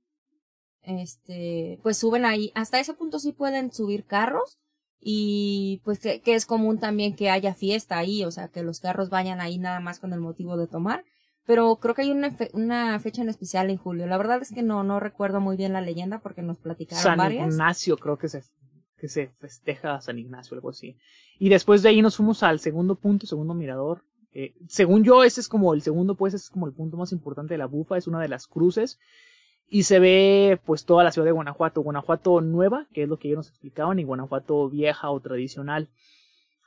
este, 0.81 1.79
pues 1.83 1.97
suben 1.97 2.25
ahí, 2.25 2.51
hasta 2.55 2.79
ese 2.79 2.93
punto 2.93 3.19
sí 3.19 3.33
pueden 3.33 3.71
subir 3.71 4.05
carros 4.05 4.59
y 5.01 5.81
pues 5.83 5.99
que, 5.99 6.21
es 6.25 6.45
común 6.45 6.79
también 6.79 7.15
que 7.15 7.31
haya 7.31 7.55
fiesta 7.55 7.97
ahí, 7.97 8.23
o 8.23 8.31
sea, 8.31 8.49
que 8.49 8.61
los 8.61 8.79
carros 8.79 9.09
vayan 9.09 9.41
ahí 9.41 9.57
nada 9.57 9.79
más 9.79 9.99
con 9.99 10.13
el 10.13 10.19
motivo 10.19 10.57
de 10.57 10.67
tomar, 10.67 11.03
pero 11.45 11.75
creo 11.77 11.95
que 11.95 12.03
hay 12.03 12.11
una, 12.11 12.37
una 12.53 12.99
fecha 12.99 13.23
en 13.23 13.29
especial 13.29 13.71
en 13.71 13.77
julio. 13.77 14.05
La 14.05 14.17
verdad 14.17 14.41
es 14.41 14.51
que 14.51 14.61
no, 14.61 14.83
no 14.83 14.99
recuerdo 14.99 15.41
muy 15.41 15.57
bien 15.57 15.73
la 15.73 15.81
leyenda 15.81 16.19
porque 16.19 16.43
nos 16.43 16.59
platicaron 16.59 17.03
San 17.03 17.17
varias. 17.17 17.45
San 17.45 17.51
Ignacio 17.51 17.97
creo 17.97 18.17
que 18.17 18.29
se, 18.29 18.43
que 18.97 19.07
se 19.07 19.29
festeja 19.39 19.99
San 20.01 20.19
Ignacio, 20.19 20.55
algo 20.55 20.69
así. 20.69 20.97
Y 21.39 21.49
después 21.49 21.81
de 21.81 21.89
ahí 21.89 22.03
nos 22.03 22.17
fuimos 22.17 22.43
al 22.43 22.59
segundo 22.59 22.95
punto, 22.95 23.25
segundo 23.25 23.55
mirador. 23.55 24.03
Eh, 24.33 24.53
según 24.67 25.03
yo, 25.03 25.23
ese 25.23 25.41
es 25.41 25.49
como 25.49 25.73
el 25.73 25.81
segundo, 25.81 26.15
pues, 26.15 26.35
ese 26.35 26.43
es 26.43 26.49
como 26.51 26.67
el 26.67 26.73
punto 26.73 26.95
más 26.95 27.11
importante 27.11 27.55
de 27.55 27.57
la 27.57 27.65
bufa, 27.65 27.97
es 27.97 28.07
una 28.07 28.21
de 28.21 28.29
las 28.29 28.45
cruces 28.47 28.99
y 29.73 29.83
se 29.83 29.99
ve 29.99 30.59
pues 30.65 30.83
toda 30.83 31.05
la 31.05 31.13
ciudad 31.13 31.25
de 31.25 31.31
Guanajuato, 31.31 31.79
Guanajuato 31.81 32.41
nueva, 32.41 32.87
que 32.91 33.03
es 33.03 33.09
lo 33.09 33.17
que 33.17 33.29
ellos 33.29 33.37
nos 33.37 33.47
explicaban, 33.47 33.99
y 33.99 34.03
Guanajuato 34.03 34.69
vieja 34.69 35.09
o 35.09 35.19
tradicional. 35.21 35.87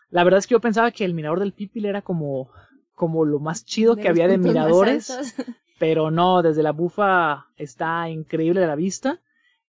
La 0.08 0.24
verdad 0.24 0.38
es 0.38 0.46
que 0.46 0.54
yo 0.54 0.60
pensaba 0.60 0.90
que 0.90 1.04
el 1.04 1.12
mirador 1.12 1.38
del 1.38 1.52
Pipil 1.52 1.84
era 1.84 2.00
como, 2.00 2.50
como 2.94 3.26
lo 3.26 3.40
más 3.40 3.66
chido 3.66 3.94
que 3.94 4.08
había 4.08 4.26
de 4.26 4.38
miradores, 4.38 5.12
pero 5.78 6.10
no, 6.10 6.40
desde 6.40 6.62
la 6.62 6.72
bufa 6.72 7.48
está 7.58 8.08
increíble 8.08 8.66
la 8.66 8.74
vista. 8.74 9.20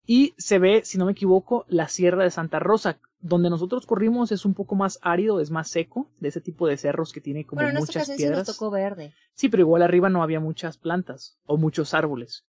Y 0.07 0.33
se 0.39 0.59
ve, 0.59 0.81
si 0.87 0.97
no 0.97 1.05
me 1.05 1.13
equivoco, 1.13 1.67
la 1.69 1.89
Sierra 1.89 2.25
de 2.25 2.31
Santa 2.31 2.59
Rosa. 2.61 2.99
Donde 3.21 3.51
nosotros 3.51 3.85
corrimos 3.85 4.33
es 4.33 4.47
un 4.47 4.55
poco 4.55 4.75
más 4.75 5.01
árido, 5.03 5.41
es 5.41 5.51
más 5.51 5.69
seco, 5.69 6.09
de 6.21 6.29
ese 6.29 6.41
tipo 6.41 6.67
de 6.67 6.79
cerros 6.79 7.13
que 7.13 7.21
tiene 7.21 7.45
como 7.45 7.61
bueno, 7.61 7.77
en 7.77 7.85
muchas 7.85 8.05
esta 8.05 8.17
piedras. 8.17 8.39
Sí 8.39 8.51
nos 8.51 8.57
tocó 8.57 8.71
verde. 8.71 9.13
Sí, 9.35 9.51
pero 9.51 9.65
igual 9.65 9.83
arriba 9.83 10.09
no 10.09 10.23
había 10.23 10.41
muchas 10.41 10.79
plantas 10.79 11.37
o 11.45 11.59
muchos 11.59 11.93
árboles. 11.93 12.47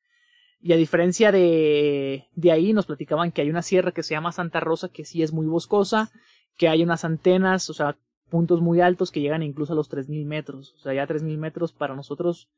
Y 0.61 0.73
a 0.73 0.77
diferencia 0.77 1.31
de, 1.31 2.27
de 2.35 2.51
ahí, 2.51 2.73
nos 2.73 2.85
platicaban 2.85 3.31
que 3.31 3.41
hay 3.41 3.49
una 3.49 3.61
sierra 3.61 3.91
que 3.91 4.03
se 4.03 4.13
llama 4.13 4.31
Santa 4.31 4.59
Rosa, 4.59 4.89
que 4.89 5.05
sí 5.05 5.23
es 5.23 5.31
muy 5.31 5.47
boscosa, 5.47 6.11
que 6.57 6.67
hay 6.67 6.83
unas 6.83 7.05
antenas, 7.05 7.69
o 7.69 7.73
sea, 7.73 7.97
puntos 8.29 8.61
muy 8.61 8.81
altos 8.81 9.11
que 9.11 9.21
llegan 9.21 9.43
incluso 9.43 9.73
a 9.73 9.75
los 9.75 9.89
3.000 9.89 10.25
metros. 10.25 10.73
O 10.77 10.79
sea, 10.79 10.93
ya 10.93 11.07
3.000 11.07 11.37
metros 11.37 11.71
para 11.71 11.95
nosotros, 11.95 12.49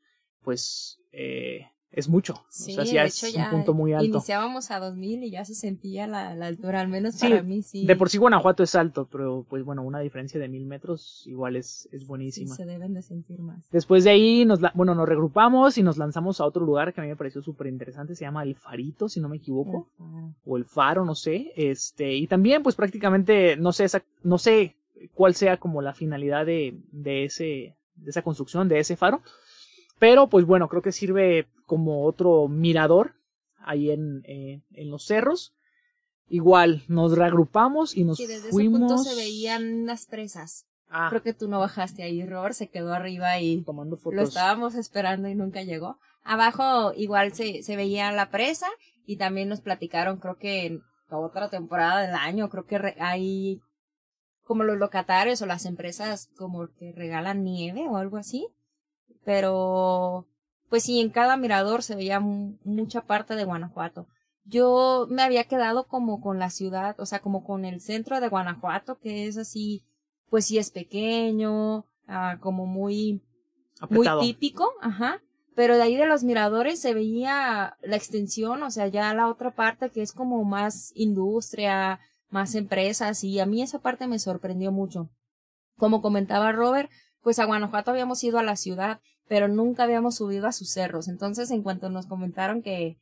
pues, 0.43 0.99
eh, 1.11 1.67
es 1.93 2.07
mucho. 2.07 2.35
Sí, 2.49 2.71
o 2.71 2.75
sea, 2.75 2.85
sí 2.85 2.93
de 2.95 3.03
es 3.03 3.23
hecho 3.23 3.37
un 3.37 3.43
ya 3.43 3.51
punto 3.51 3.73
muy 3.73 3.91
alto. 3.93 4.05
iniciábamos 4.05 4.71
a 4.71 4.79
2000 4.79 5.23
y 5.25 5.31
ya 5.31 5.43
se 5.43 5.55
sentía 5.55 6.07
la, 6.07 6.33
la 6.35 6.47
altura, 6.47 6.79
al 6.79 6.87
menos 6.87 7.17
para 7.17 7.43
mí 7.43 7.61
sí. 7.63 7.85
De 7.85 7.95
por 7.97 8.09
sí 8.09 8.17
Guanajuato 8.17 8.63
es 8.63 8.75
alto, 8.75 9.07
pero 9.11 9.45
pues 9.49 9.63
bueno, 9.65 9.83
una 9.83 9.99
diferencia 9.99 10.39
de 10.39 10.47
mil 10.47 10.65
metros 10.65 11.23
igual 11.27 11.57
es, 11.57 11.89
es 11.91 12.07
buenísima. 12.07 12.55
Sí, 12.55 12.63
se 12.63 12.65
deben 12.65 12.93
de 12.93 13.01
sentir 13.01 13.39
más. 13.41 13.69
Después 13.71 14.03
de 14.05 14.11
ahí 14.11 14.45
nos, 14.45 14.59
bueno, 14.73 14.95
nos 14.95 15.07
regrupamos 15.07 15.77
y 15.77 15.83
nos 15.83 15.97
lanzamos 15.97 16.39
a 16.39 16.45
otro 16.45 16.65
lugar 16.65 16.93
que 16.93 17.01
a 17.01 17.03
mí 17.03 17.09
me 17.09 17.17
pareció 17.17 17.41
súper 17.41 17.67
interesante, 17.67 18.15
se 18.15 18.23
llama 18.23 18.43
El 18.43 18.55
Farito, 18.55 19.09
si 19.09 19.19
no 19.19 19.27
me 19.27 19.37
equivoco, 19.37 19.89
Ajá. 19.99 20.33
o 20.45 20.57
El 20.57 20.65
Faro, 20.65 21.03
no 21.03 21.15
sé, 21.15 21.51
este, 21.57 22.13
y 22.15 22.27
también 22.27 22.63
pues 22.63 22.75
prácticamente, 22.75 23.57
no 23.57 23.73
sé, 23.73 23.83
esa, 23.83 24.01
no 24.23 24.37
sé 24.37 24.75
cuál 25.13 25.35
sea 25.35 25.57
como 25.57 25.81
la 25.81 25.93
finalidad 25.93 26.45
de, 26.45 26.77
de 26.91 27.25
ese, 27.25 27.75
de 27.95 28.09
esa 28.09 28.21
construcción, 28.21 28.69
de 28.69 28.79
ese 28.79 28.95
faro, 28.95 29.21
pero 30.01 30.27
pues 30.29 30.45
bueno, 30.47 30.67
creo 30.67 30.81
que 30.81 30.91
sirve 30.91 31.47
como 31.67 32.05
otro 32.05 32.47
mirador 32.47 33.13
ahí 33.59 33.91
en, 33.91 34.23
eh, 34.25 34.61
en 34.73 34.89
los 34.89 35.05
cerros. 35.05 35.53
Igual, 36.27 36.81
nos 36.87 37.15
reagrupamos 37.15 37.95
y 37.95 38.03
nos 38.03 38.17
Sí, 38.17 38.25
desde 38.25 38.49
fuimos. 38.49 38.79
ese 38.81 38.87
punto 38.87 39.03
se 39.03 39.15
veían 39.15 39.85
las 39.85 40.07
presas. 40.07 40.65
Ah, 40.89 41.07
Creo 41.09 41.21
que 41.21 41.33
tú 41.35 41.47
no 41.47 41.59
bajaste 41.59 42.01
ahí, 42.01 42.25
Robert 42.25 42.55
se 42.55 42.69
quedó 42.69 42.93
arriba 42.93 43.39
y 43.39 43.61
tomando 43.61 43.97
lo 44.11 44.21
estábamos 44.23 44.73
esperando 44.73 45.29
y 45.29 45.35
nunca 45.35 45.61
llegó. 45.61 45.99
Abajo 46.23 46.93
igual 46.95 47.33
se, 47.33 47.61
se 47.61 47.75
veía 47.75 48.11
la 48.11 48.31
presa 48.31 48.67
y 49.05 49.17
también 49.17 49.49
nos 49.49 49.61
platicaron, 49.61 50.17
creo 50.17 50.37
que 50.37 50.65
en 50.65 50.81
otra 51.11 51.47
temporada 51.49 52.01
del 52.01 52.15
año, 52.15 52.49
creo 52.49 52.65
que 52.65 52.77
re- 52.79 52.97
hay 52.99 53.61
como 54.43 54.63
los 54.63 54.77
locatarios 54.77 55.41
o 55.43 55.45
las 55.45 55.65
empresas 55.65 56.29
como 56.37 56.67
que 56.73 56.91
regalan 56.91 57.43
nieve 57.43 57.87
o 57.87 57.97
algo 57.97 58.17
así. 58.17 58.47
Pero, 59.23 60.25
pues 60.69 60.83
sí, 60.83 60.99
en 60.99 61.09
cada 61.09 61.37
mirador 61.37 61.83
se 61.83 61.95
veía 61.95 62.19
mu- 62.19 62.57
mucha 62.63 63.01
parte 63.01 63.35
de 63.35 63.43
Guanajuato. 63.43 64.07
Yo 64.45 65.07
me 65.09 65.21
había 65.21 65.43
quedado 65.43 65.87
como 65.87 66.21
con 66.21 66.39
la 66.39 66.49
ciudad, 66.49 66.99
o 66.99 67.05
sea, 67.05 67.19
como 67.19 67.43
con 67.43 67.63
el 67.65 67.79
centro 67.81 68.19
de 68.19 68.27
Guanajuato, 68.29 68.97
que 68.99 69.27
es 69.27 69.37
así, 69.37 69.83
pues 70.29 70.45
sí 70.45 70.57
es 70.57 70.71
pequeño, 70.71 71.85
ah, 72.07 72.37
como 72.39 72.65
muy, 72.65 73.21
muy 73.89 74.07
típico, 74.21 74.69
ajá. 74.81 75.21
Pero 75.53 75.75
de 75.75 75.83
ahí 75.83 75.95
de 75.97 76.05
los 76.07 76.23
miradores 76.23 76.79
se 76.79 76.93
veía 76.93 77.77
la 77.81 77.95
extensión, 77.97 78.63
o 78.63 78.71
sea, 78.71 78.87
ya 78.87 79.13
la 79.13 79.27
otra 79.27 79.51
parte 79.51 79.89
que 79.89 80.01
es 80.01 80.13
como 80.13 80.43
más 80.43 80.91
industria, 80.95 81.99
más 82.29 82.55
empresas 82.55 83.23
y 83.23 83.39
a 83.39 83.45
mí 83.45 83.61
esa 83.61 83.79
parte 83.79 84.07
me 84.07 84.17
sorprendió 84.17 84.71
mucho. 84.71 85.09
Como 85.77 86.01
comentaba 86.01 86.51
Robert, 86.53 86.89
pues 87.21 87.39
a 87.39 87.45
Guanajuato 87.45 87.91
habíamos 87.91 88.23
ido 88.23 88.39
a 88.39 88.43
la 88.43 88.55
ciudad, 88.55 88.99
pero 89.27 89.47
nunca 89.47 89.83
habíamos 89.83 90.15
subido 90.15 90.47
a 90.47 90.51
sus 90.51 90.71
cerros. 90.71 91.07
Entonces, 91.07 91.51
en 91.51 91.63
cuanto 91.63 91.89
nos 91.89 92.05
comentaron 92.05 92.61
que 92.61 92.97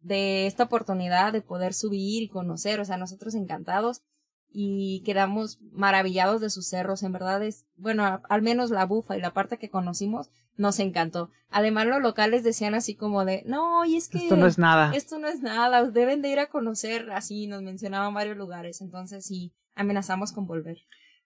de 0.00 0.46
esta 0.46 0.64
oportunidad 0.64 1.32
de 1.32 1.42
poder 1.42 1.74
subir 1.74 2.22
y 2.22 2.28
conocer, 2.28 2.80
o 2.80 2.84
sea, 2.84 2.96
nosotros 2.96 3.34
encantados 3.34 4.02
y 4.50 5.02
quedamos 5.04 5.58
maravillados 5.72 6.40
de 6.40 6.50
sus 6.50 6.68
cerros, 6.68 7.02
en 7.02 7.12
verdad 7.12 7.42
es, 7.42 7.66
bueno, 7.76 8.20
al 8.28 8.42
menos 8.42 8.70
la 8.70 8.86
bufa 8.86 9.16
y 9.16 9.20
la 9.20 9.32
parte 9.32 9.58
que 9.58 9.68
conocimos 9.68 10.30
nos 10.56 10.78
encantó. 10.80 11.30
Además 11.50 11.86
los 11.86 12.00
locales 12.00 12.42
decían 12.42 12.74
así 12.74 12.94
como 12.94 13.24
de, 13.24 13.42
no, 13.46 13.84
y 13.84 13.96
es 13.96 14.08
que 14.08 14.18
esto 14.18 14.36
no 14.36 14.46
es 14.46 14.58
nada. 14.58 14.92
Esto 14.94 15.18
no 15.18 15.28
es 15.28 15.40
nada, 15.40 15.84
deben 15.90 16.22
de 16.22 16.30
ir 16.30 16.40
a 16.40 16.48
conocer, 16.48 17.10
así 17.12 17.46
nos 17.46 17.62
mencionaban 17.62 18.14
varios 18.14 18.36
lugares, 18.36 18.80
entonces 18.80 19.24
sí, 19.24 19.52
amenazamos 19.74 20.32
con 20.32 20.46
volver. 20.46 20.78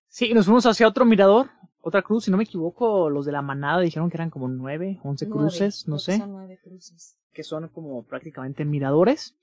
Sí, 0.08 0.34
nos 0.34 0.44
fuimos 0.44 0.66
hacia 0.66 0.86
otro 0.86 1.04
mirador, 1.04 1.50
otra 1.82 2.02
cruz, 2.02 2.24
si 2.24 2.30
no 2.30 2.36
me 2.36 2.44
equivoco, 2.44 3.10
los 3.10 3.26
de 3.26 3.32
la 3.32 3.42
manada 3.42 3.80
dijeron 3.80 4.08
que 4.08 4.16
eran 4.16 4.30
como 4.30 4.48
nueve, 4.48 5.00
once 5.02 5.28
cruces, 5.28 5.88
no 5.88 5.98
sé. 5.98 6.18
Son 6.18 6.30
nueve 6.30 6.58
cruces. 6.62 7.18
Que 7.32 7.42
son 7.42 7.68
como 7.68 8.04
prácticamente 8.04 8.64
miradores. 8.64 9.36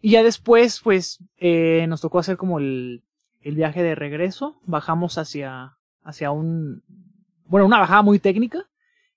Y 0.00 0.12
ya 0.12 0.22
después, 0.22 0.80
pues, 0.80 1.18
eh, 1.36 1.86
nos 1.88 2.00
tocó 2.00 2.18
hacer 2.18 2.38
como 2.38 2.58
el, 2.58 3.04
el 3.42 3.54
viaje 3.54 3.82
de 3.82 3.94
regreso. 3.94 4.56
Bajamos 4.64 5.18
hacia, 5.18 5.76
hacia 6.02 6.30
un, 6.30 6.82
bueno, 7.46 7.66
una 7.66 7.78
bajada 7.78 8.02
muy 8.02 8.18
técnica. 8.18 8.66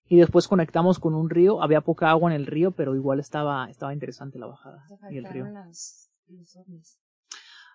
Y 0.07 0.17
después 0.17 0.47
conectamos 0.47 0.99
con 0.99 1.15
un 1.15 1.29
río. 1.29 1.63
Había 1.63 1.81
poca 1.81 2.09
agua 2.09 2.29
en 2.29 2.35
el 2.35 2.45
río, 2.45 2.71
pero 2.71 2.93
igual 2.93 3.19
estaba, 3.19 3.69
estaba 3.69 3.93
interesante 3.93 4.37
la 4.37 4.47
bajada. 4.47 4.85
Y 5.09 5.17
el 5.17 5.25
río. 5.25 5.47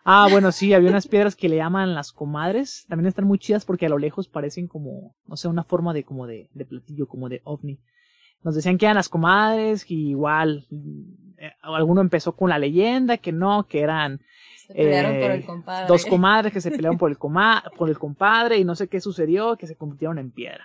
Ah, 0.05 0.29
bueno, 0.31 0.51
sí, 0.53 0.73
había 0.73 0.91
unas 0.91 1.07
piedras 1.07 1.37
que 1.37 1.49
le 1.49 1.57
llaman 1.57 1.95
las 1.95 2.13
comadres. 2.13 2.87
También 2.89 3.09
están 3.09 3.27
muy 3.27 3.39
chidas 3.39 3.65
porque 3.65 3.87
a 3.87 3.91
lo 3.91 3.99
lejos 3.99 4.29
parecen 4.29 4.67
como, 4.67 5.15
no 5.27 5.37
sé, 5.37 5.49
una 5.49 5.65
forma 5.65 5.93
de 5.93 6.05
como 6.05 6.27
de, 6.27 6.49
de 6.55 6.65
platillo, 6.65 7.07
como 7.07 7.29
de 7.29 7.43
ovni. 7.45 7.79
Nos 8.43 8.55
decían 8.55 8.79
que 8.79 8.87
eran 8.87 8.97
las 8.97 9.11
comadres, 9.11 9.85
que 9.85 9.95
igual, 9.95 10.67
eh, 11.37 11.53
alguno 11.61 12.01
empezó 12.01 12.35
con 12.35 12.49
la 12.49 12.59
leyenda, 12.59 13.19
que 13.19 13.33
no, 13.33 13.67
que 13.69 13.81
eran 13.81 14.21
se 14.67 14.75
pelearon 14.75 15.21
por 15.21 15.31
el 15.31 15.45
compadre. 15.45 15.87
dos 15.89 16.07
comadres 16.07 16.53
que 16.53 16.61
se 16.61 16.71
pelearon 16.71 16.97
por 16.97 17.11
el, 17.11 17.19
coma, 17.19 17.63
por 17.77 17.91
el 17.91 17.99
compadre 17.99 18.57
y 18.57 18.65
no 18.65 18.75
sé 18.75 18.89
qué 18.89 19.01
sucedió, 19.01 19.57
que 19.57 19.67
se 19.67 19.77
convirtieron 19.77 20.19
en 20.19 20.31
piedra. 20.31 20.65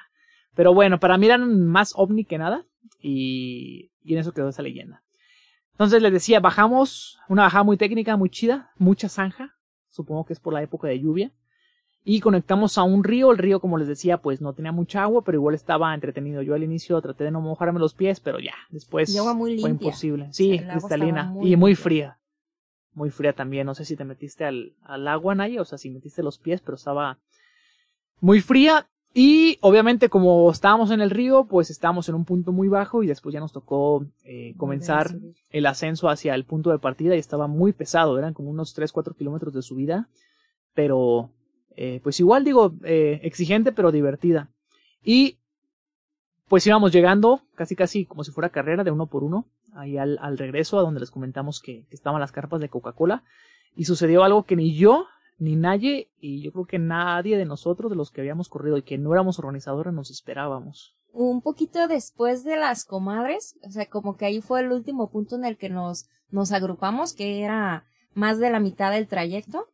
Pero 0.54 0.74
bueno, 0.74 1.00
para 1.00 1.18
mí 1.18 1.26
eran 1.26 1.66
más 1.68 1.92
ovni 1.98 2.24
que 2.24 2.38
nada 2.38 2.66
y, 3.02 3.92
y 4.04 4.14
en 4.14 4.20
eso 4.20 4.32
quedó 4.32 4.48
esa 4.48 4.62
leyenda. 4.62 5.04
Entonces 5.76 6.02
les 6.02 6.14
decía, 6.14 6.40
bajamos, 6.40 7.20
una 7.28 7.44
bajada 7.44 7.66
muy 7.66 7.76
técnica, 7.76 8.16
muy 8.16 8.30
chida, 8.30 8.72
mucha 8.78 9.10
zanja, 9.10 9.58
supongo 9.90 10.26
que 10.26 10.32
es 10.32 10.40
por 10.40 10.54
la 10.54 10.64
época 10.64 10.88
de 10.88 11.02
lluvia, 11.02 11.34
y 12.06 12.22
conectamos 12.22 12.78
a 12.78 12.84
un 12.84 13.04
río, 13.04 13.32
el 13.32 13.38
río 13.38 13.60
como 13.60 13.78
les 13.78 13.90
decía 13.90 14.22
pues 14.22 14.40
no 14.40 14.54
tenía 14.54 14.72
mucha 14.72 15.04
agua, 15.04 15.24
pero 15.26 15.38
igual 15.38 15.54
estaba 15.54 15.94
entretenido. 15.94 16.42
Yo 16.44 16.54
al 16.54 16.64
inicio 16.64 17.02
traté 17.02 17.26
de 17.26 17.32
no 17.32 17.42
mojarme 17.42 17.80
los 17.80 17.94
pies, 17.94 18.22
pero 18.22 18.40
ya, 18.40 18.54
después 18.70 19.14
muy 19.36 19.60
fue 19.60 19.72
imposible. 19.72 20.30
Sí, 20.32 20.60
cristalina 20.60 21.34
y 21.42 21.58
muy 21.58 21.76
fría. 21.76 22.20
Muy 22.94 23.10
fría 23.10 23.34
también, 23.34 23.66
no 23.66 23.76
sé 23.76 23.84
si 23.84 23.98
te 23.98 24.06
metiste 24.06 24.46
al, 24.46 24.74
al 24.84 25.06
agua, 25.10 25.36
Naya, 25.36 25.62
o 25.62 25.66
sea, 25.66 25.78
si 25.78 25.90
metiste 25.90 26.24
los 26.24 26.38
pies, 26.38 26.62
pero 26.62 26.76
estaba 26.76 27.20
muy 28.22 28.40
fría 28.40 28.88
y 29.18 29.60
obviamente 29.62 30.10
como 30.10 30.52
estábamos 30.52 30.92
en 30.92 31.00
el 31.00 31.10
río, 31.10 31.46
pues 31.46 31.70
estábamos 31.70 32.10
en 32.10 32.16
un 32.16 32.26
punto 32.26 32.52
muy 32.52 32.68
bajo 32.68 33.02
y 33.02 33.08
después 33.08 33.32
ya 33.32 33.40
nos 33.40 33.54
tocó 33.54 34.06
eh, 34.26 34.54
comenzar 34.58 35.16
el 35.52 35.66
ascenso 35.68 36.10
hacia 36.10 36.36
el 36.36 36.44
punto 36.44 36.70
de 36.70 36.80
partida 36.80 37.16
y 37.16 37.20
estaba 37.20 37.48
muy 37.48 37.72
pesado, 37.72 38.18
eran 38.20 38.34
como 38.34 38.50
unos 38.50 38.78
3-4 38.78 39.16
kilómetros 39.16 39.54
de 39.54 39.62
subida, 39.62 40.10
pero 40.74 41.30
eh, 41.78 42.02
pues 42.04 42.20
igual 42.20 42.44
digo, 42.44 42.74
eh, 42.84 43.22
exigente 43.24 43.72
pero 43.72 43.94
divertida. 43.94 44.50
Y 45.02 45.38
pues 46.50 46.68
íbamos 46.68 46.92
llegando 46.92 47.40
casi 47.56 47.74
casi 47.78 48.06
como 48.06 48.26
si 48.26 48.32
fuera 48.32 48.50
carrera 48.50 48.84
de 48.84 48.92
uno 48.92 49.08
por 49.08 49.24
uno, 49.24 49.46
ahí 49.76 49.98
al, 49.98 50.20
al 50.22 50.38
regreso 50.38 50.78
a 50.78 50.82
donde 50.82 51.00
les 51.00 51.10
comentamos 51.10 51.62
que, 51.62 51.86
que 51.88 51.96
estaban 51.96 52.20
las 52.20 52.34
carpas 52.34 52.60
de 52.60 52.68
Coca-Cola 52.68 53.24
y 53.78 53.86
sucedió 53.86 54.26
algo 54.26 54.44
que 54.44 54.58
ni 54.58 54.76
yo 54.76 55.08
ni 55.38 55.56
nadie, 55.56 56.10
y 56.20 56.42
yo 56.42 56.52
creo 56.52 56.66
que 56.66 56.80
nadie 56.80 57.38
de 57.38 57.46
nosotros, 57.46 57.90
de 57.90 57.98
los 57.98 58.12
que 58.12 58.22
habíamos 58.22 58.50
corrido 58.50 58.78
y 58.78 58.84
que 58.84 58.98
no 58.98 59.14
éramos 59.14 59.40
organizadores, 59.40 59.94
nos 59.94 60.10
esperábamos. 60.10 60.96
Un 61.12 61.42
poquito 61.42 61.88
después 61.88 62.44
de 62.44 62.58
las 62.58 62.86
comadres, 62.86 63.58
o 63.66 63.70
sea, 63.70 63.86
como 63.90 64.18
que 64.18 64.26
ahí 64.26 64.42
fue 64.42 64.62
el 64.62 64.72
último 64.72 65.10
punto 65.10 65.36
en 65.36 65.46
el 65.46 65.58
que 65.58 65.70
nos, 65.70 66.08
nos 66.30 66.52
agrupamos, 66.52 67.14
que 67.14 67.42
era 67.42 67.86
más 68.14 68.40
de 68.40 68.50
la 68.50 68.60
mitad 68.60 68.92
del 68.92 69.08
trayecto. 69.08 69.68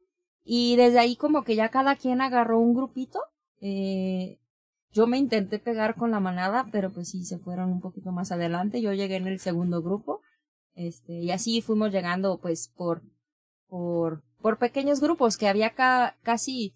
Y 0.44 0.76
desde 0.76 1.00
ahí 1.00 1.16
como 1.16 1.44
que 1.44 1.56
ya 1.56 1.70
cada 1.70 1.96
quien 1.96 2.22
agarró 2.22 2.60
un 2.60 2.74
grupito. 2.74 3.22
Eh, 3.60 4.40
yo 4.92 5.08
me 5.08 5.18
intenté 5.18 5.60
pegar 5.60 5.96
con 5.96 6.12
la 6.12 6.20
manada, 6.20 6.68
pero 6.72 6.92
pues 6.92 7.10
sí, 7.10 7.24
se 7.24 7.38
fueron 7.38 7.72
un 7.72 7.80
poquito 7.80 8.12
más 8.12 8.32
adelante. 8.32 8.82
Yo 8.82 8.92
llegué 8.94 9.16
en 9.16 9.28
el 9.28 9.40
segundo 9.40 9.82
grupo. 9.82 10.22
Este, 10.74 11.14
y 11.14 11.32
así 11.32 11.62
fuimos 11.62 11.92
llegando 11.92 12.40
pues 12.40 12.68
por, 12.76 13.04
por 13.68 14.24
por 14.42 14.58
pequeños 14.58 15.00
grupos 15.00 15.38
que 15.38 15.48
había 15.48 15.74
casi 16.24 16.74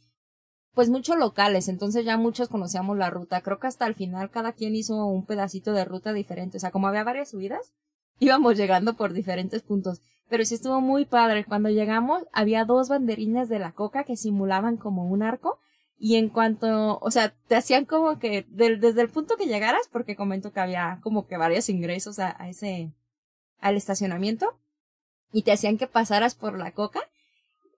pues 0.75 0.89
muchos 0.89 1.17
locales, 1.17 1.69
entonces 1.69 2.03
ya 2.05 2.17
muchos 2.17 2.49
conocíamos 2.49 2.97
la 2.97 3.09
ruta. 3.09 3.41
Creo 3.41 3.59
que 3.59 3.67
hasta 3.67 3.87
el 3.87 3.95
final 3.95 4.29
cada 4.29 4.51
quien 4.51 4.75
hizo 4.75 5.05
un 5.05 5.25
pedacito 5.25 5.71
de 5.71 5.85
ruta 5.85 6.11
diferente, 6.11 6.57
o 6.57 6.59
sea, 6.59 6.71
como 6.71 6.87
había 6.87 7.03
varias 7.05 7.29
subidas, 7.29 7.73
íbamos 8.19 8.57
llegando 8.57 8.95
por 8.95 9.13
diferentes 9.13 9.63
puntos. 9.63 10.01
Pero 10.27 10.43
sí 10.43 10.55
estuvo 10.55 10.81
muy 10.81 11.05
padre. 11.05 11.45
Cuando 11.45 11.69
llegamos 11.69 12.23
había 12.33 12.65
dos 12.65 12.89
banderines 12.89 13.47
de 13.47 13.59
la 13.59 13.71
coca 13.71 14.03
que 14.03 14.17
simulaban 14.17 14.75
como 14.75 15.05
un 15.05 15.23
arco 15.23 15.59
y 15.97 16.15
en 16.17 16.29
cuanto, 16.29 16.97
o 16.99 17.11
sea, 17.11 17.33
te 17.47 17.55
hacían 17.55 17.85
como 17.85 18.19
que 18.19 18.45
desde 18.49 19.01
el 19.01 19.09
punto 19.09 19.37
que 19.37 19.45
llegaras, 19.45 19.87
porque 19.91 20.15
comento 20.15 20.51
que 20.51 20.59
había 20.59 20.99
como 21.03 21.27
que 21.27 21.37
varios 21.37 21.69
ingresos 21.69 22.19
a, 22.19 22.35
a 22.41 22.49
ese, 22.49 22.91
al 23.59 23.75
estacionamiento 23.77 24.59
y 25.31 25.43
te 25.43 25.53
hacían 25.53 25.77
que 25.77 25.87
pasaras 25.87 26.35
por 26.35 26.57
la 26.57 26.71
coca 26.71 27.01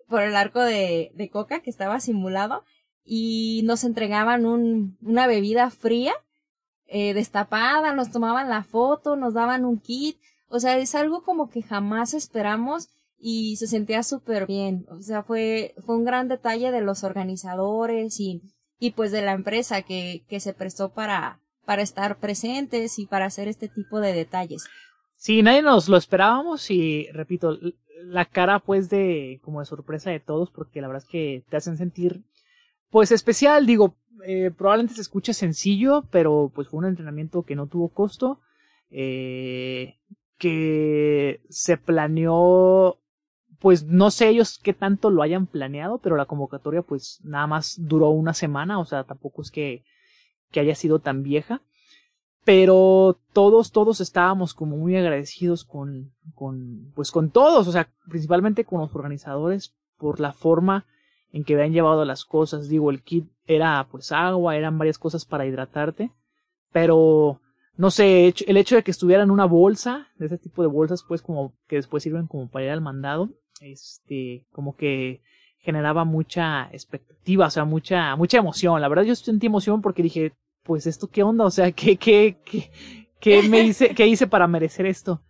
por 0.08 0.22
el 0.22 0.36
arco 0.36 0.62
de, 0.62 1.30
coca 1.32 1.62
que 1.62 1.70
estaba 1.70 2.00
simulado 2.00 2.64
y 3.04 3.62
nos 3.66 3.84
entregaban 3.84 4.46
un, 4.46 4.98
una 5.02 5.28
bebida 5.28 5.70
fría, 5.70 6.14
eh, 6.88 7.14
destapada, 7.14 7.94
nos 7.94 8.12
tomaban 8.12 8.50
la 8.50 8.64
foto, 8.64 9.16
nos 9.16 9.34
daban 9.34 9.66
un 9.66 9.80
kit, 9.80 10.18
o 10.50 10.60
sea, 10.60 10.78
es 10.78 10.96
algo 10.96 11.24
como 11.24 11.50
que 11.50 11.62
jamás 11.62 12.14
esperamos 12.14 12.90
y 13.20 13.58
se 13.58 13.68
sentía 13.68 14.04
súper 14.04 14.46
bien, 14.46 14.86
o 14.90 15.02
sea, 15.02 15.24
fue, 15.24 15.76
fue 15.86 15.96
un 15.96 16.06
gran 16.06 16.28
detalle 16.28 16.72
de 16.72 16.82
los 16.82 17.04
organizadores 17.04 18.20
y, 18.20 18.42
y 18.80 18.92
pues 18.92 19.12
de 19.12 19.22
la 19.22 19.34
empresa 19.34 19.82
que, 19.82 20.24
que 20.30 20.40
se 20.40 20.54
prestó 20.54 20.94
para, 20.94 21.42
para 21.66 21.82
estar 21.82 22.18
presentes 22.20 23.00
y 23.00 23.06
para 23.06 23.26
hacer 23.26 23.48
este 23.50 23.68
tipo 23.68 24.00
de 24.00 24.14
detalles. 24.14 24.66
Sí, 25.18 25.42
nadie 25.42 25.64
nos 25.64 25.90
lo 25.90 25.98
esperábamos 25.98 26.70
y 26.70 27.08
repito, 27.12 27.58
la 28.04 28.26
cara 28.26 28.60
pues 28.60 28.90
de 28.90 29.40
como 29.44 29.60
de 29.60 29.66
sorpresa 29.66 30.12
de 30.12 30.20
todos 30.20 30.52
porque 30.52 30.82
la 30.82 30.88
verdad 30.88 31.04
es 31.04 31.10
que 31.10 31.44
te 31.50 31.58
hacen 31.58 31.78
sentir 31.78 32.24
pues 32.90 33.12
especial, 33.12 33.66
digo, 33.66 33.96
eh, 34.26 34.52
probablemente 34.56 34.96
se 34.96 35.02
escuche 35.02 35.34
sencillo, 35.34 36.06
pero 36.10 36.52
pues 36.54 36.70
fue 36.70 36.80
un 36.80 36.86
entrenamiento 36.86 37.44
que 37.44 37.56
no 37.56 37.68
tuvo 37.68 37.90
costo, 37.90 38.40
eh, 38.90 39.98
que 40.38 41.42
se 41.50 41.78
planeó, 41.78 43.00
pues 43.60 43.86
no 43.86 44.12
sé 44.12 44.30
ellos 44.30 44.60
qué 44.60 44.74
tanto 44.74 45.10
lo 45.10 45.22
hayan 45.22 45.48
planeado, 45.48 46.00
pero 46.00 46.16
la 46.16 46.26
convocatoria 46.26 46.82
pues 46.82 47.20
nada 47.24 47.48
más 47.48 47.76
duró 47.78 48.10
una 48.10 48.34
semana, 48.34 48.80
o 48.80 48.86
sea, 48.86 49.04
tampoco 49.04 49.42
es 49.42 49.52
que, 49.52 49.84
que 50.52 50.60
haya 50.60 50.76
sido 50.76 51.00
tan 51.00 51.24
vieja 51.24 51.62
pero 52.48 53.20
todos, 53.34 53.74
todos 53.74 54.00
estábamos 54.00 54.54
como 54.54 54.78
muy 54.78 54.96
agradecidos 54.96 55.66
con, 55.66 56.14
con, 56.34 56.94
pues 56.96 57.12
con 57.12 57.30
todos, 57.30 57.68
o 57.68 57.72
sea, 57.74 57.90
principalmente 58.08 58.64
con 58.64 58.80
los 58.80 58.96
organizadores 58.96 59.76
por 59.98 60.22
la 60.22 60.32
forma 60.32 60.86
en 61.34 61.44
que 61.44 61.56
habían 61.56 61.74
llevado 61.74 62.06
las 62.06 62.24
cosas. 62.24 62.70
Digo, 62.70 62.90
el 62.90 63.04
kit 63.04 63.28
era 63.48 63.86
pues 63.92 64.14
agua, 64.14 64.56
eran 64.56 64.78
varias 64.78 64.98
cosas 64.98 65.26
para 65.26 65.46
hidratarte, 65.46 66.14
pero 66.72 67.42
no 67.76 67.92
sé, 67.92 68.34
el 68.48 68.56
hecho 68.56 68.78
de 68.78 68.84
que 68.84 68.92
estuviera 68.92 69.24
en 69.24 69.32
una 69.32 69.44
bolsa, 69.44 70.08
de 70.18 70.28
ese 70.28 70.38
tipo 70.38 70.62
de 70.62 70.70
bolsas, 70.70 71.04
pues 71.06 71.22
como 71.22 71.52
que 71.68 71.76
después 71.76 72.02
sirven 72.02 72.28
como 72.28 72.50
para 72.50 72.64
ir 72.64 72.72
al 72.72 72.80
mandado, 72.80 73.30
este, 73.60 74.46
como 74.54 74.78
que 74.78 75.22
generaba 75.58 76.06
mucha 76.06 76.70
expectativa, 76.72 77.48
o 77.48 77.52
sea, 77.52 77.66
mucha, 77.66 78.16
mucha 78.16 78.38
emoción. 78.38 78.80
La 78.80 78.88
verdad 78.88 79.04
yo 79.04 79.16
sentí 79.16 79.48
emoción 79.48 79.82
porque 79.82 80.02
dije, 80.02 80.32
pues 80.68 80.86
esto 80.86 81.08
qué 81.08 81.24
onda, 81.24 81.46
o 81.46 81.50
sea, 81.50 81.72
qué, 81.72 81.96
qué, 81.96 82.38
qué, 83.20 83.42
me 83.44 83.62
hice, 83.62 83.96
qué 83.96 84.06
hice 84.06 84.28
para 84.28 84.48
merecer 84.48 84.86
esto. 84.86 85.24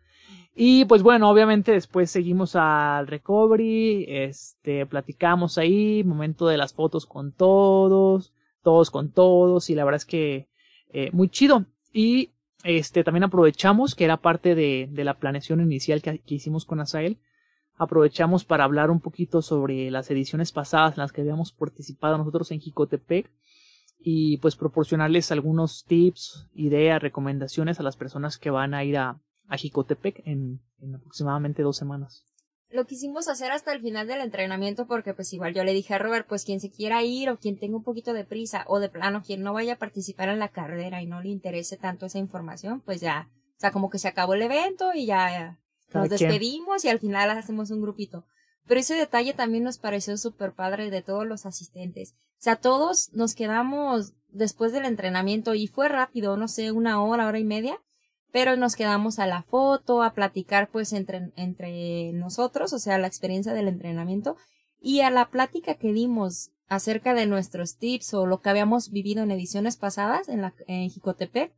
Y 0.56 0.86
pues 0.86 1.04
bueno, 1.04 1.30
obviamente 1.30 1.72
después 1.72 2.10
seguimos 2.10 2.56
al 2.56 3.06
recovery, 3.06 4.06
este, 4.10 4.88
platicamos 4.88 5.60
ahí, 5.60 6.04
momento 6.04 6.48
de 6.48 6.58
las 6.58 6.74
fotos 6.74 7.06
con 7.06 7.32
todos, 7.32 8.34
todos 8.64 8.90
con 8.90 9.12
todos, 9.12 9.70
y 9.70 9.76
la 9.76 9.86
verdad 9.86 9.98
es 9.98 10.06
que 10.06 10.50
eh, 10.90 11.12
muy 11.14 11.30
chido. 11.30 11.68
Y 11.94 12.32
este, 12.64 13.04
también 13.04 13.26
aprovechamos, 13.26 13.94
que 13.94 14.06
era 14.06 14.18
parte 14.18 14.56
de, 14.56 14.90
la 14.92 15.20
planeación 15.20 15.62
inicial 15.62 16.02
que, 16.02 16.18
que 16.20 16.36
hicimos 16.36 16.66
con 16.66 16.80
Asael, 16.80 17.20
aprovechamos 17.76 18.44
para 18.44 18.64
hablar 18.64 18.90
un 18.90 19.02
poquito 19.02 19.44
sobre 19.44 19.92
las 19.92 20.10
ediciones 20.10 20.52
pasadas 20.52 20.98
en 20.98 21.02
las 21.02 21.12
que 21.12 21.22
habíamos 21.22 21.52
participado 21.52 22.18
nosotros 22.18 22.52
en 22.52 22.60
Jicotepec 22.60 23.30
y 24.00 24.38
pues 24.38 24.56
proporcionarles 24.56 25.32
algunos 25.32 25.86
tips, 25.86 26.48
ideas, 26.54 27.02
recomendaciones 27.02 27.80
a 27.80 27.84
las 27.84 27.98
personas 27.98 28.38
que 28.38 28.50
van 28.50 28.74
a 28.74 28.84
ir 28.84 28.98
a, 28.98 29.20
a 29.48 29.58
Jicotepec 29.58 30.22
en, 30.26 30.62
en 30.80 30.96
aproximadamente 30.96 31.64
dos 31.64 31.78
semanas 31.78 32.24
lo 32.70 32.86
quisimos 32.86 33.28
hacer 33.28 33.52
hasta 33.52 33.72
el 33.72 33.82
final 33.82 34.08
del 34.08 34.22
entrenamiento 34.22 34.88
porque 34.88 35.14
pues 35.14 35.32
igual 35.34 35.54
yo 35.54 35.64
le 35.64 35.74
dije 35.74 35.94
a 35.94 36.00
Robert, 36.00 36.28
pues 36.28 36.44
quien 36.44 36.60
se 36.60 36.70
quiera 36.70 37.04
ir 37.04 37.30
o 37.30 37.38
quien 37.38 37.58
tenga 37.58 37.78
un 37.78 37.84
poquito 37.84 38.14
de 38.14 38.26
prisa 38.26 38.66
o 38.68 38.80
de 38.80 38.90
plano 38.90 39.24
quien 39.26 39.42
no 39.42 39.54
vaya 39.54 39.74
a 39.74 39.78
participar 39.78 40.30
en 40.30 40.40
la 40.40 40.50
carrera 40.50 41.02
y 41.02 41.08
no 41.08 41.22
le 41.22 41.30
interese 41.30 41.78
tanto 41.78 42.06
esa 42.06 42.20
información, 42.20 42.82
pues 42.82 43.00
ya, 43.00 43.30
o 43.58 43.60
sea, 43.60 43.72
como 43.72 43.90
que 43.90 44.00
se 44.00 44.08
acabó 44.08 44.34
el 44.34 44.42
evento 44.42 44.94
y 44.94 45.06
ya 45.06 45.58
nos 45.94 46.10
despedimos 46.10 46.84
y 46.84 46.90
al 46.90 47.00
final 47.00 47.30
hacemos 47.32 47.72
un 47.72 47.82
grupito. 47.82 48.26
Pero 48.68 48.80
ese 48.80 48.96
detalle 48.96 49.34
también 49.34 49.64
nos 49.64 49.78
pareció 49.78 50.18
súper 50.18 50.54
padre 50.54 50.90
de 50.90 51.02
todos 51.02 51.26
los 51.26 51.46
asistentes. 51.46 52.16
O 52.34 52.42
sea, 52.42 52.58
todos 52.58 53.12
nos 53.14 53.34
quedamos 53.34 54.14
después 54.28 54.72
del 54.72 54.86
entrenamiento 54.86 55.56
y 55.56 55.68
fue 55.68 55.88
rápido, 55.90 56.38
no 56.38 56.48
sé, 56.48 56.72
una 56.72 57.02
hora, 57.02 57.28
hora 57.28 57.40
y 57.40 57.46
media 57.46 57.80
pero 58.32 58.56
nos 58.56 58.76
quedamos 58.76 59.20
a 59.20 59.28
la 59.28 59.44
foto, 59.44 60.04
a 60.04 60.14
platicar 60.14 60.70
pues 60.70 60.94
entre, 60.94 61.32
entre 61.36 62.12
nosotros, 62.14 62.74
o 62.74 62.80
sea, 62.80 62.98
la 62.98 63.08
experiencia 63.08 63.54
del 63.54 63.68
entrenamiento 63.68 64.38
y 64.80 65.02
a 65.02 65.10
la 65.10 65.30
plática 65.30 65.76
que 65.76 65.94
dimos 65.94 66.52
acerca 66.68 67.14
de 67.14 67.26
nuestros 67.26 67.78
tips 67.78 68.14
o 68.14 68.26
lo 68.26 68.42
que 68.42 68.50
habíamos 68.50 68.92
vivido 68.92 69.24
en 69.24 69.32
ediciones 69.32 69.78
pasadas 69.78 70.28
en 70.30 70.42
la 70.42 70.54
en 70.68 70.90
Jicotepec. 70.90 71.56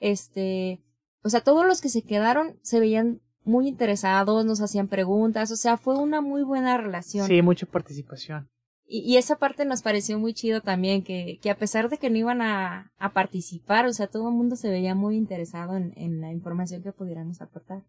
Este, 0.00 0.82
o 1.22 1.28
sea, 1.28 1.42
todos 1.42 1.66
los 1.66 1.80
que 1.80 1.88
se 1.88 2.02
quedaron 2.02 2.58
se 2.62 2.80
veían 2.80 3.20
muy 3.44 3.68
interesados, 3.68 4.44
nos 4.44 4.60
hacían 4.60 4.88
preguntas, 4.88 5.50
o 5.50 5.56
sea, 5.56 5.76
fue 5.76 5.96
una 5.98 6.20
muy 6.20 6.42
buena 6.42 6.76
relación. 6.76 7.26
Sí, 7.26 7.42
mucha 7.42 7.66
participación. 7.66 8.48
Y, 8.90 9.18
esa 9.18 9.36
parte 9.36 9.66
nos 9.66 9.82
pareció 9.82 10.18
muy 10.18 10.32
chido 10.32 10.62
también, 10.62 11.02
que, 11.02 11.38
que 11.42 11.50
a 11.50 11.58
pesar 11.58 11.90
de 11.90 11.98
que 11.98 12.08
no 12.08 12.16
iban 12.16 12.40
a, 12.40 12.90
a 12.96 13.12
participar, 13.12 13.86
o 13.86 13.92
sea, 13.92 14.06
todo 14.06 14.28
el 14.28 14.34
mundo 14.34 14.56
se 14.56 14.70
veía 14.70 14.94
muy 14.94 15.16
interesado 15.16 15.76
en, 15.76 15.92
en 15.96 16.22
la 16.22 16.32
información 16.32 16.82
que 16.82 16.92
pudiéramos 16.92 17.42
aportar. 17.42 17.82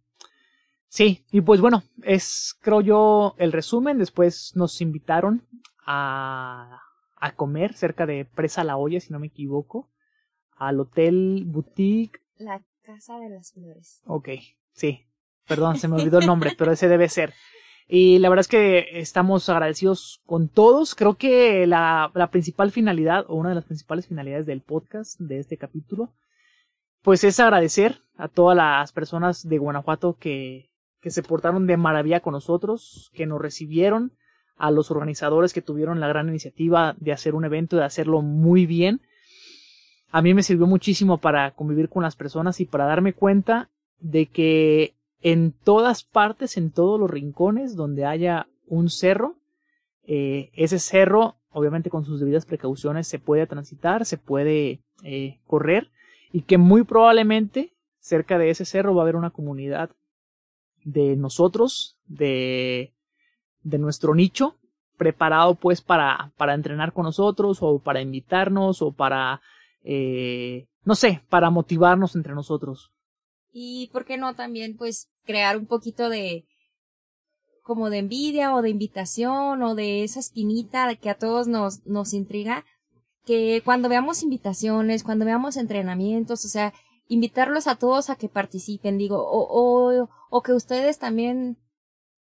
Sí, 0.89 1.23
y 1.31 1.41
pues 1.41 1.61
bueno, 1.61 1.83
es 2.03 2.57
creo 2.61 2.81
yo 2.81 3.35
el 3.37 3.51
resumen. 3.51 3.99
Después 3.99 4.53
nos 4.55 4.81
invitaron 4.81 5.47
a, 5.85 6.81
a 7.15 7.35
comer 7.35 7.73
cerca 7.73 8.05
de 8.05 8.25
Presa 8.25 8.63
La 8.63 8.75
Olla, 8.75 8.99
si 8.99 9.13
no 9.13 9.19
me 9.19 9.27
equivoco, 9.27 9.89
al 10.57 10.79
Hotel 10.79 11.43
Boutique. 11.45 12.19
La 12.37 12.63
Casa 12.81 13.19
de 13.19 13.29
las 13.29 13.53
Flores. 13.53 14.01
Ok, 14.05 14.29
sí. 14.73 15.05
Perdón, 15.49 15.77
se 15.77 15.87
me 15.87 15.95
olvidó 15.95 16.19
el 16.19 16.27
nombre, 16.27 16.53
pero 16.57 16.71
ese 16.71 16.87
debe 16.87 17.09
ser. 17.09 17.33
Y 17.87 18.19
la 18.19 18.29
verdad 18.29 18.41
es 18.41 18.47
que 18.47 18.87
estamos 18.99 19.49
agradecidos 19.49 20.21
con 20.27 20.47
todos. 20.47 20.93
Creo 20.93 21.15
que 21.15 21.65
la, 21.65 22.11
la, 22.13 22.29
principal 22.29 22.71
finalidad, 22.71 23.25
o 23.27 23.35
una 23.35 23.49
de 23.49 23.55
las 23.55 23.65
principales 23.65 24.07
finalidades 24.07 24.45
del 24.45 24.61
podcast, 24.61 25.19
de 25.19 25.39
este 25.39 25.57
capítulo, 25.57 26.13
pues 27.01 27.23
es 27.23 27.39
agradecer 27.39 28.03
a 28.15 28.27
todas 28.27 28.55
las 28.55 28.91
personas 28.91 29.49
de 29.49 29.57
Guanajuato 29.57 30.17
que, 30.19 30.69
que 31.01 31.09
se 31.09 31.23
portaron 31.23 31.65
de 31.65 31.77
maravilla 31.77 32.19
con 32.19 32.33
nosotros, 32.33 33.09
que 33.15 33.25
nos 33.25 33.41
recibieron, 33.41 34.13
a 34.55 34.69
los 34.69 34.91
organizadores 34.91 35.53
que 35.53 35.61
tuvieron 35.63 35.99
la 35.99 36.09
gran 36.09 36.27
iniciativa 36.27 36.93
de 36.99 37.13
hacer 37.13 37.33
un 37.33 37.45
evento, 37.45 37.77
de 37.77 37.85
hacerlo 37.85 38.21
muy 38.21 38.67
bien. 38.67 39.01
A 40.11 40.21
mí 40.21 40.33
me 40.35 40.43
sirvió 40.43 40.67
muchísimo 40.67 41.17
para 41.17 41.51
convivir 41.51 41.89
con 41.89 42.03
las 42.03 42.15
personas 42.15 42.59
y 42.59 42.65
para 42.65 42.85
darme 42.85 43.13
cuenta 43.13 43.69
de 43.99 44.27
que 44.27 44.93
en 45.21 45.51
todas 45.51 46.03
partes, 46.03 46.57
en 46.57 46.71
todos 46.71 46.99
los 46.99 47.09
rincones 47.09 47.75
donde 47.75 48.05
haya 48.05 48.47
un 48.67 48.89
cerro, 48.89 49.35
eh, 50.03 50.49
ese 50.53 50.79
cerro, 50.79 51.37
obviamente 51.51 51.89
con 51.89 52.05
sus 52.05 52.19
debidas 52.19 52.45
precauciones, 52.45 53.07
se 53.07 53.19
puede 53.19 53.45
transitar, 53.47 54.05
se 54.05 54.17
puede 54.17 54.81
eh, 55.03 55.39
correr 55.45 55.91
y 56.31 56.41
que 56.41 56.57
muy 56.57 56.83
probablemente 56.83 57.73
cerca 57.99 58.37
de 58.37 58.49
ese 58.49 58.65
cerro 58.65 58.95
va 58.95 59.01
a 59.01 59.03
haber 59.03 59.15
una 59.15 59.31
comunidad 59.31 59.91
de 60.83 61.15
nosotros, 61.17 61.97
de, 62.05 62.93
de 63.63 63.77
nuestro 63.77 64.15
nicho, 64.15 64.55
preparado 64.97 65.55
pues 65.55 65.81
para, 65.81 66.31
para 66.37 66.53
entrenar 66.53 66.93
con 66.93 67.03
nosotros 67.03 67.59
o 67.61 67.79
para 67.79 68.01
invitarnos 68.01 68.81
o 68.81 68.91
para, 68.91 69.41
eh, 69.83 70.67
no 70.85 70.95
sé, 70.95 71.23
para 71.29 71.49
motivarnos 71.49 72.15
entre 72.15 72.33
nosotros 72.33 72.91
y 73.51 73.89
por 73.91 74.05
qué 74.05 74.17
no 74.17 74.35
también 74.35 74.77
pues 74.77 75.09
crear 75.23 75.57
un 75.57 75.65
poquito 75.65 76.09
de 76.09 76.45
como 77.63 77.91
de 77.91 77.99
envidia 77.99 78.55
o 78.55 78.63
de 78.63 78.69
invitación 78.71 79.61
o 79.61 79.75
de 79.75 80.03
esa 80.03 80.19
espinita 80.19 80.95
que 80.95 81.09
a 81.11 81.17
todos 81.17 81.47
nos, 81.47 81.85
nos 81.85 82.13
intriga, 82.13 82.65
que 83.25 83.61
cuando 83.63 83.89
veamos 83.89 84.23
invitaciones, 84.23 85.03
cuando 85.03 85.23
veamos 85.23 85.55
entrenamientos, 85.55 86.45
o 86.45 86.47
sea, 86.47 86.73
invitarlos 87.07 87.67
a 87.67 87.75
todos 87.75 88.09
a 88.09 88.15
que 88.15 88.27
participen, 88.27 88.97
digo, 88.97 89.17
o, 89.19 90.07
o, 90.31 90.41
que 90.41 90.53
ustedes 90.53 90.97
también 90.97 91.57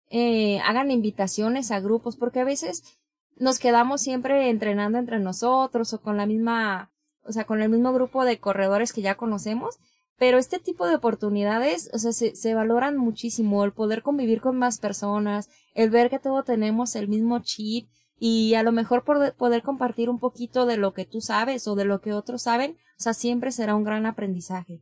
eh, 0.10 0.60
hagan 0.62 0.89
invitaciones 0.89 1.69
a 1.69 1.82
grupos, 1.82 2.15
porque 2.15 2.39
a 2.39 2.45
veces 2.45 2.97
nos 3.36 3.60
quedamos 3.60 4.01
siempre 4.01 4.49
entrenando 4.49 4.97
entre 4.97 5.19
nosotros 5.19 5.93
o 5.93 6.01
con 6.01 6.17
la 6.17 6.25
misma, 6.25 6.91
o 7.23 7.32
sea, 7.32 7.45
con 7.45 7.62
el 7.62 7.69
mismo 7.69 7.93
grupo 7.93 8.25
de 8.25 8.39
corredores 8.39 8.91
que 8.91 9.01
ya 9.01 9.17
conocemos, 9.17 9.77
pero 10.17 10.38
este 10.38 10.60
tipo 10.60 10.88
de 10.88 10.95
oportunidades, 10.95 11.89
o 11.93 11.99
sea, 11.99 12.12
se, 12.12 12.36
se 12.36 12.53
valoran 12.53 12.97
muchísimo, 12.97 13.63
el 13.63 13.71
poder 13.71 14.01
convivir 14.01 14.41
con 14.41 14.58
más 14.58 14.80
personas, 14.80 15.49
el 15.73 15.89
ver 15.89 16.10
que 16.10 16.19
todos 16.19 16.43
tenemos 16.45 16.95
el 16.95 17.08
mismo 17.08 17.39
chip 17.39 17.88
y 18.19 18.56
a 18.56 18.63
lo 18.63 18.71
mejor 18.71 19.03
por 19.03 19.34
poder 19.36 19.62
compartir 19.62 20.10
un 20.10 20.19
poquito 20.19 20.65
de 20.65 20.77
lo 20.77 20.93
que 20.93 21.06
tú 21.06 21.21
sabes 21.21 21.67
o 21.67 21.75
de 21.75 21.86
lo 21.86 22.01
que 22.01 22.13
otros 22.13 22.43
saben, 22.43 22.71
o 22.71 23.01
sea, 23.01 23.13
siempre 23.13 23.51
será 23.51 23.75
un 23.75 23.84
gran 23.84 24.06
aprendizaje. 24.06 24.82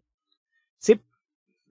Sí, 0.78 1.02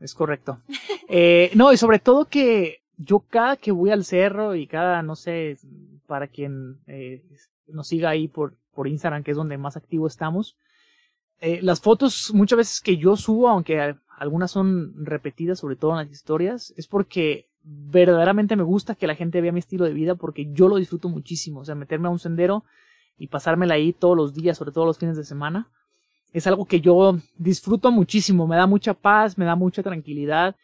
es 0.00 0.14
correcto. 0.14 0.60
eh, 1.08 1.50
no, 1.54 1.72
y 1.72 1.78
sobre 1.78 1.98
todo 1.98 2.26
que 2.26 2.82
yo 2.96 3.20
cada 3.20 3.56
que 3.56 3.72
voy 3.72 3.90
al 3.90 4.04
cerro 4.04 4.54
y 4.54 4.66
cada, 4.66 5.02
no 5.02 5.16
sé, 5.16 5.56
para 6.06 6.28
quien 6.28 6.80
eh, 6.86 7.24
nos 7.66 7.88
siga 7.88 8.10
ahí 8.10 8.28
por, 8.28 8.56
por 8.74 8.88
Instagram, 8.88 9.22
que 9.22 9.30
es 9.30 9.36
donde 9.36 9.56
más 9.56 9.76
activo 9.76 10.06
estamos, 10.06 10.58
eh, 11.44 11.60
las 11.60 11.82
fotos 11.82 12.32
muchas 12.32 12.56
veces 12.56 12.80
que 12.80 12.96
yo 12.96 13.16
subo, 13.16 13.50
aunque 13.50 13.96
algunas 14.16 14.50
son 14.50 14.94
repetidas, 15.04 15.58
sobre 15.58 15.76
todo 15.76 15.90
en 15.90 15.98
las 15.98 16.10
historias, 16.10 16.72
es 16.78 16.86
porque 16.86 17.50
verdaderamente 17.62 18.56
me 18.56 18.62
gusta 18.62 18.94
que 18.94 19.06
la 19.06 19.14
gente 19.14 19.42
vea 19.42 19.52
mi 19.52 19.58
estilo 19.58 19.84
de 19.84 19.92
vida 19.92 20.14
porque 20.14 20.50
yo 20.54 20.68
lo 20.68 20.76
disfruto 20.76 21.10
muchísimo. 21.10 21.60
O 21.60 21.64
sea, 21.66 21.74
meterme 21.74 22.08
a 22.08 22.12
un 22.12 22.18
sendero 22.18 22.64
y 23.18 23.26
pasármela 23.26 23.74
ahí 23.74 23.92
todos 23.92 24.16
los 24.16 24.32
días, 24.32 24.56
sobre 24.56 24.72
todo 24.72 24.86
los 24.86 24.96
fines 24.96 25.18
de 25.18 25.24
semana, 25.24 25.68
es 26.32 26.46
algo 26.46 26.64
que 26.64 26.80
yo 26.80 27.18
disfruto 27.36 27.92
muchísimo. 27.92 28.46
Me 28.46 28.56
da 28.56 28.66
mucha 28.66 28.94
paz, 28.94 29.36
me 29.36 29.44
da 29.44 29.54
mucha 29.54 29.82
tranquilidad 29.82 30.56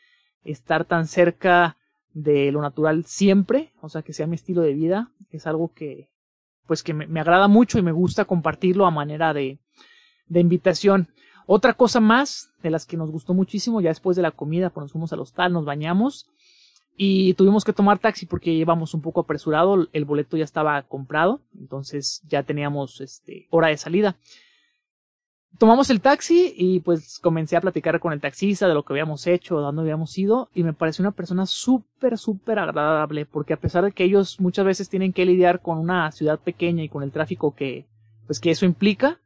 estar 0.44 0.86
tan 0.86 1.06
cerca 1.06 1.76
de 2.14 2.50
lo 2.52 2.62
natural 2.62 3.04
siempre, 3.04 3.74
o 3.82 3.90
sea, 3.90 4.00
que 4.00 4.14
sea 4.14 4.26
mi 4.26 4.36
estilo 4.36 4.62
de 4.62 4.72
vida, 4.72 5.12
es 5.30 5.46
algo 5.46 5.74
que, 5.74 6.08
pues 6.66 6.82
que 6.82 6.94
me, 6.94 7.06
me 7.06 7.20
agrada 7.20 7.48
mucho 7.48 7.78
y 7.78 7.82
me 7.82 7.92
gusta 7.92 8.24
compartirlo 8.24 8.86
a 8.86 8.90
manera 8.90 9.34
de, 9.34 9.58
de 10.30 10.40
invitación. 10.40 11.08
Otra 11.46 11.74
cosa 11.74 12.00
más 12.00 12.50
de 12.62 12.70
las 12.70 12.86
que 12.86 12.96
nos 12.96 13.10
gustó 13.10 13.34
muchísimo, 13.34 13.82
ya 13.82 13.90
después 13.90 14.16
de 14.16 14.22
la 14.22 14.30
comida, 14.30 14.70
pues 14.70 14.84
nos 14.84 14.92
fuimos 14.92 15.12
al 15.12 15.20
hostal, 15.20 15.52
nos 15.52 15.66
bañamos 15.66 16.30
y 16.96 17.34
tuvimos 17.34 17.64
que 17.64 17.72
tomar 17.72 17.98
taxi 17.98 18.26
porque 18.26 18.50
íbamos 18.50 18.94
un 18.94 19.00
poco 19.00 19.20
apresurado, 19.20 19.88
el 19.92 20.04
boleto 20.04 20.36
ya 20.36 20.44
estaba 20.44 20.82
comprado, 20.82 21.40
entonces 21.58 22.22
ya 22.28 22.42
teníamos 22.42 23.00
este, 23.00 23.46
hora 23.50 23.68
de 23.68 23.78
salida. 23.78 24.16
Tomamos 25.58 25.90
el 25.90 26.00
taxi 26.00 26.54
y 26.56 26.80
pues 26.80 27.18
comencé 27.18 27.56
a 27.56 27.60
platicar 27.60 27.98
con 28.00 28.12
el 28.12 28.20
taxista 28.20 28.68
de 28.68 28.74
lo 28.74 28.84
que 28.84 28.92
habíamos 28.92 29.26
hecho, 29.26 29.56
de 29.56 29.62
dónde 29.62 29.82
habíamos 29.82 30.16
ido 30.16 30.50
y 30.54 30.62
me 30.62 30.72
pareció 30.72 31.02
una 31.02 31.12
persona 31.12 31.46
súper, 31.46 32.18
súper 32.18 32.58
agradable 32.58 33.26
porque 33.26 33.54
a 33.54 33.60
pesar 33.60 33.84
de 33.84 33.92
que 33.92 34.04
ellos 34.04 34.38
muchas 34.38 34.64
veces 34.64 34.88
tienen 34.88 35.12
que 35.12 35.26
lidiar 35.26 35.60
con 35.60 35.78
una 35.78 36.12
ciudad 36.12 36.38
pequeña 36.38 36.84
y 36.84 36.88
con 36.88 37.02
el 37.02 37.12
tráfico 37.12 37.54
que, 37.54 37.86
pues 38.26 38.40
que 38.40 38.50
eso 38.50 38.66
implica, 38.66 39.19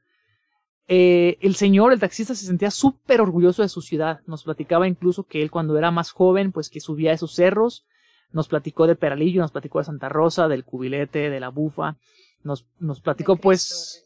eh, 0.87 1.39
el 1.41 1.55
señor, 1.55 1.93
el 1.93 2.01
taxista, 2.01 2.35
se 2.35 2.47
sentía 2.47 2.71
súper 2.71 3.21
orgulloso 3.21 3.63
de 3.63 3.69
su 3.69 3.81
ciudad. 3.81 4.21
Nos 4.27 4.45
platicaba 4.45 4.87
incluso 4.87 5.25
que 5.25 5.43
él 5.43 5.51
cuando 5.51 5.77
era 5.79 5.91
más 5.91 6.11
joven, 6.11 6.53
pues 6.53 6.69
que 6.69 6.81
subía 6.81 7.11
a 7.11 7.15
esos 7.15 7.35
cerros. 7.35 7.87
Nos 8.33 8.49
platicó 8.49 8.87
de 8.87 8.97
Peralillo, 8.97 9.41
nos 9.41 9.53
platicó 9.53 9.79
de 9.79 9.85
Santa 9.85 10.09
Rosa, 10.09 10.49
del 10.49 10.65
Cubilete, 10.65 11.31
de 11.31 11.41
la 11.41 11.49
Bufa. 11.49 11.97
Nos, 12.43 12.67
nos 12.79 13.01
platicó 13.01 13.37
pues... 13.37 14.01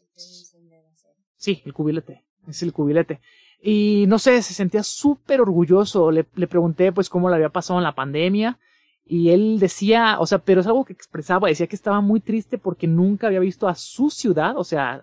Sí, 1.35 1.61
el 1.65 1.73
Cubilete. 1.73 2.23
Es 2.47 2.63
el 2.63 2.73
Cubilete. 2.73 3.21
Y 3.61 4.05
no 4.07 4.19
sé, 4.19 4.41
se 4.41 4.53
sentía 4.53 4.83
súper 4.83 5.41
orgulloso. 5.41 6.11
Le, 6.11 6.25
le 6.35 6.47
pregunté 6.47 6.91
pues 6.91 7.09
cómo 7.09 7.29
le 7.29 7.35
había 7.35 7.49
pasado 7.49 7.79
en 7.79 7.83
la 7.83 7.95
pandemia. 7.95 8.59
Y 9.03 9.31
él 9.31 9.57
decía, 9.59 10.17
o 10.19 10.27
sea, 10.27 10.37
pero 10.37 10.61
es 10.61 10.67
algo 10.67 10.85
que 10.85 10.93
expresaba, 10.93 11.47
decía 11.47 11.65
que 11.65 11.75
estaba 11.75 11.99
muy 11.99 12.19
triste 12.19 12.59
porque 12.59 12.85
nunca 12.85 13.25
había 13.25 13.39
visto 13.39 13.67
a 13.67 13.73
su 13.73 14.11
ciudad, 14.11 14.55
o 14.55 14.63
sea, 14.63 15.01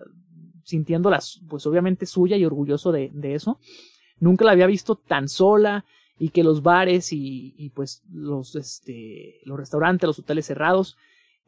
sintiéndola, 0.67 1.19
pues 1.47 1.65
obviamente 1.65 2.05
suya 2.05 2.35
y 2.35 2.43
orgulloso 2.43 2.91
de, 2.91 3.09
de 3.13 3.35
eso. 3.35 3.57
Nunca 4.19 4.43
la 4.43 4.51
había 4.51 4.67
visto 4.67 4.95
tan 4.95 5.29
sola 5.29 5.85
y 6.19 6.29
que 6.29 6.43
los 6.43 6.61
bares 6.61 7.13
y, 7.13 7.53
y 7.57 7.69
pues 7.69 8.03
los, 8.11 8.55
este, 8.55 9.39
los 9.45 9.57
restaurantes, 9.57 10.07
los 10.07 10.19
hoteles 10.19 10.45
cerrados. 10.45 10.97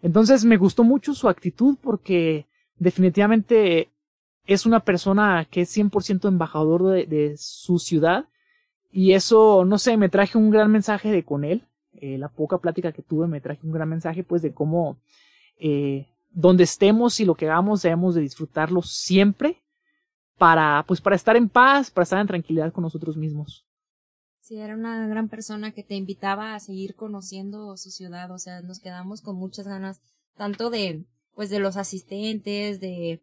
Entonces 0.01 0.45
me 0.45 0.55
gustó 0.55 0.83
mucho 0.85 1.13
su 1.13 1.27
actitud 1.27 1.75
porque 1.81 2.45
definitivamente 2.77 3.89
es 4.45 4.65
una 4.65 4.79
persona 4.79 5.45
que 5.51 5.61
es 5.61 5.77
100% 5.77 6.27
embajador 6.27 6.85
de, 6.87 7.05
de, 7.05 7.35
su 7.37 7.77
ciudad 7.77 8.25
y 8.91 9.13
eso, 9.13 9.65
no 9.65 9.77
sé, 9.77 9.97
me 9.97 10.09
traje 10.09 10.37
un 10.37 10.49
gran 10.49 10.71
mensaje 10.71 11.11
de 11.11 11.23
con 11.23 11.43
él. 11.43 11.63
Eh, 11.93 12.17
la 12.17 12.29
poca 12.29 12.59
plática 12.59 12.93
que 12.93 13.01
tuve 13.01 13.27
me 13.27 13.41
traje 13.41 13.65
un 13.65 13.73
gran 13.73 13.89
mensaje 13.89 14.23
pues 14.23 14.41
de 14.41 14.53
cómo 14.53 14.97
eh, 15.59 16.07
donde 16.29 16.63
estemos 16.63 17.19
y 17.19 17.25
lo 17.25 17.35
que 17.35 17.45
hagamos 17.45 17.81
debemos 17.81 18.15
de 18.15 18.21
disfrutarlo 18.21 18.81
siempre 18.81 19.63
para 20.37 20.83
pues 20.87 21.01
para 21.01 21.15
estar 21.15 21.35
en 21.35 21.49
paz, 21.49 21.91
para 21.91 22.03
estar 22.03 22.19
en 22.19 22.27
tranquilidad 22.27 22.71
con 22.71 22.83
nosotros 22.83 23.17
mismos. 23.17 23.65
Sí, 24.39 24.57
era 24.57 24.73
una 24.73 25.07
gran 25.07 25.29
persona 25.29 25.71
que 25.73 25.83
te 25.83 25.93
invitaba 25.95 26.55
a 26.55 26.59
seguir 26.59 26.95
conociendo 26.95 27.77
su 27.77 27.91
ciudad, 27.91 28.31
o 28.31 28.39
sea, 28.39 28.61
nos 28.61 28.79
quedamos 28.79 29.21
con 29.21 29.35
muchas 29.35 29.67
ganas, 29.67 30.01
tanto 30.37 30.71
de, 30.71 31.05
pues 31.35 31.51
de 31.51 31.59
los 31.59 31.77
asistentes, 31.77 32.79
de, 32.79 33.21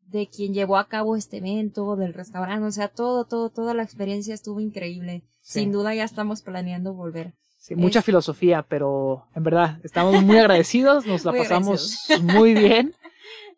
de 0.00 0.26
quien 0.26 0.52
llevó 0.52 0.78
a 0.78 0.88
cabo 0.88 1.14
este 1.14 1.36
evento, 1.36 1.94
del 1.94 2.12
restaurante, 2.12 2.66
o 2.66 2.72
sea, 2.72 2.88
todo, 2.88 3.24
todo, 3.24 3.50
toda 3.50 3.72
la 3.72 3.84
experiencia 3.84 4.34
estuvo 4.34 4.58
increíble. 4.58 5.22
Sí. 5.42 5.60
Sin 5.60 5.70
duda 5.70 5.94
ya 5.94 6.02
estamos 6.02 6.42
planeando 6.42 6.92
volver. 6.92 7.34
Sí, 7.68 7.76
mucha 7.76 7.98
es... 7.98 8.04
filosofía, 8.06 8.64
pero 8.66 9.26
en 9.34 9.44
verdad 9.44 9.78
estamos 9.84 10.22
muy 10.22 10.38
agradecidos, 10.38 11.04
nos 11.04 11.26
la 11.26 11.32
pasamos 11.32 12.08
muy 12.22 12.54
bien. 12.54 12.94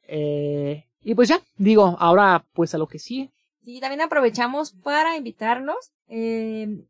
Eh, 0.09 0.85
y 1.03 1.15
pues 1.15 1.29
ya, 1.29 1.41
digo, 1.57 1.97
ahora 2.01 2.45
pues 2.53 2.75
a 2.75 2.79
lo 2.79 2.89
que 2.89 2.99
sigue. 2.99 3.31
Sí, 3.65 3.79
también 3.79 4.01
aprovechamos 4.01 4.73
para 4.73 5.17
invitarnos. 5.17 5.93
Eh, 6.09 6.85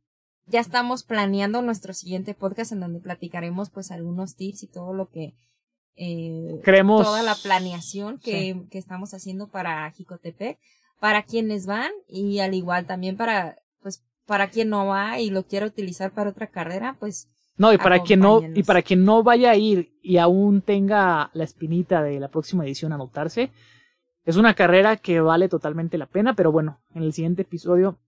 ya 0.46 0.60
estamos 0.60 1.02
planeando 1.02 1.60
nuestro 1.60 1.92
siguiente 1.92 2.32
podcast 2.32 2.72
en 2.72 2.80
donde 2.80 3.00
platicaremos 3.00 3.68
pues 3.68 3.90
algunos 3.90 4.34
tips 4.36 4.62
y 4.62 4.66
todo 4.68 4.94
lo 4.94 5.10
que 5.10 5.34
eh, 5.96 6.58
creemos 6.64 7.04
toda 7.04 7.22
la 7.22 7.34
planeación 7.34 8.18
que, 8.18 8.54
sí. 8.54 8.68
que 8.70 8.78
estamos 8.78 9.12
haciendo 9.12 9.48
para 9.48 9.90
Jicotepec, 9.90 10.58
para 10.98 11.24
quienes 11.24 11.66
van 11.66 11.92
y 12.08 12.38
al 12.38 12.54
igual 12.54 12.86
también 12.86 13.18
para 13.18 13.58
pues 13.82 14.02
para 14.30 14.48
quien 14.48 14.68
no 14.68 14.86
va 14.86 15.18
y 15.18 15.28
lo 15.28 15.42
quiere 15.42 15.66
utilizar 15.66 16.12
para 16.12 16.30
otra 16.30 16.46
carrera, 16.46 16.94
pues 17.00 17.28
no, 17.56 17.72
y 17.72 17.78
para 17.78 18.00
quien 18.04 18.20
no 18.20 18.40
y 18.54 18.62
para 18.62 18.80
quien 18.80 19.04
no 19.04 19.24
vaya 19.24 19.50
a 19.50 19.56
ir 19.56 19.98
y 20.04 20.18
aún 20.18 20.62
tenga 20.62 21.32
la 21.32 21.42
espinita 21.42 22.00
de 22.04 22.20
la 22.20 22.28
próxima 22.28 22.64
edición 22.64 22.92
anotarse, 22.92 23.50
es 24.24 24.36
una 24.36 24.54
carrera 24.54 24.98
que 24.98 25.20
vale 25.20 25.48
totalmente 25.48 25.98
la 25.98 26.06
pena, 26.06 26.36
pero 26.36 26.52
bueno, 26.52 26.78
en 26.94 27.02
el 27.02 27.12
siguiente 27.12 27.42
episodio 27.42 27.98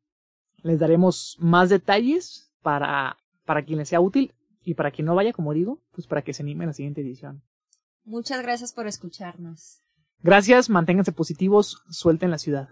les 0.63 0.79
daremos 0.79 1.39
más 1.41 1.71
detalles 1.71 2.53
para, 2.63 3.17
para 3.45 3.65
quien 3.65 3.79
les 3.79 3.89
sea 3.89 4.01
útil 4.01 4.33
y 4.63 4.75
para 4.75 4.93
quien 4.93 5.07
no 5.07 5.17
vaya, 5.17 5.33
como 5.33 5.53
digo, 5.53 5.81
pues 5.91 6.07
para 6.07 6.23
que 6.23 6.35
se 6.35 6.45
anime 6.45 6.63
en 6.63 6.69
la 6.69 6.75
siguiente 6.75 7.01
edición. 7.01 7.43
Muchas 8.05 8.41
gracias 8.43 8.73
por 8.73 8.87
escucharnos. 8.87 9.81
Gracias, 10.21 10.71
manténganse 10.71 11.11
positivos, 11.11 11.83
suelten 11.91 12.31
la 12.31 12.39
ciudad. 12.39 12.69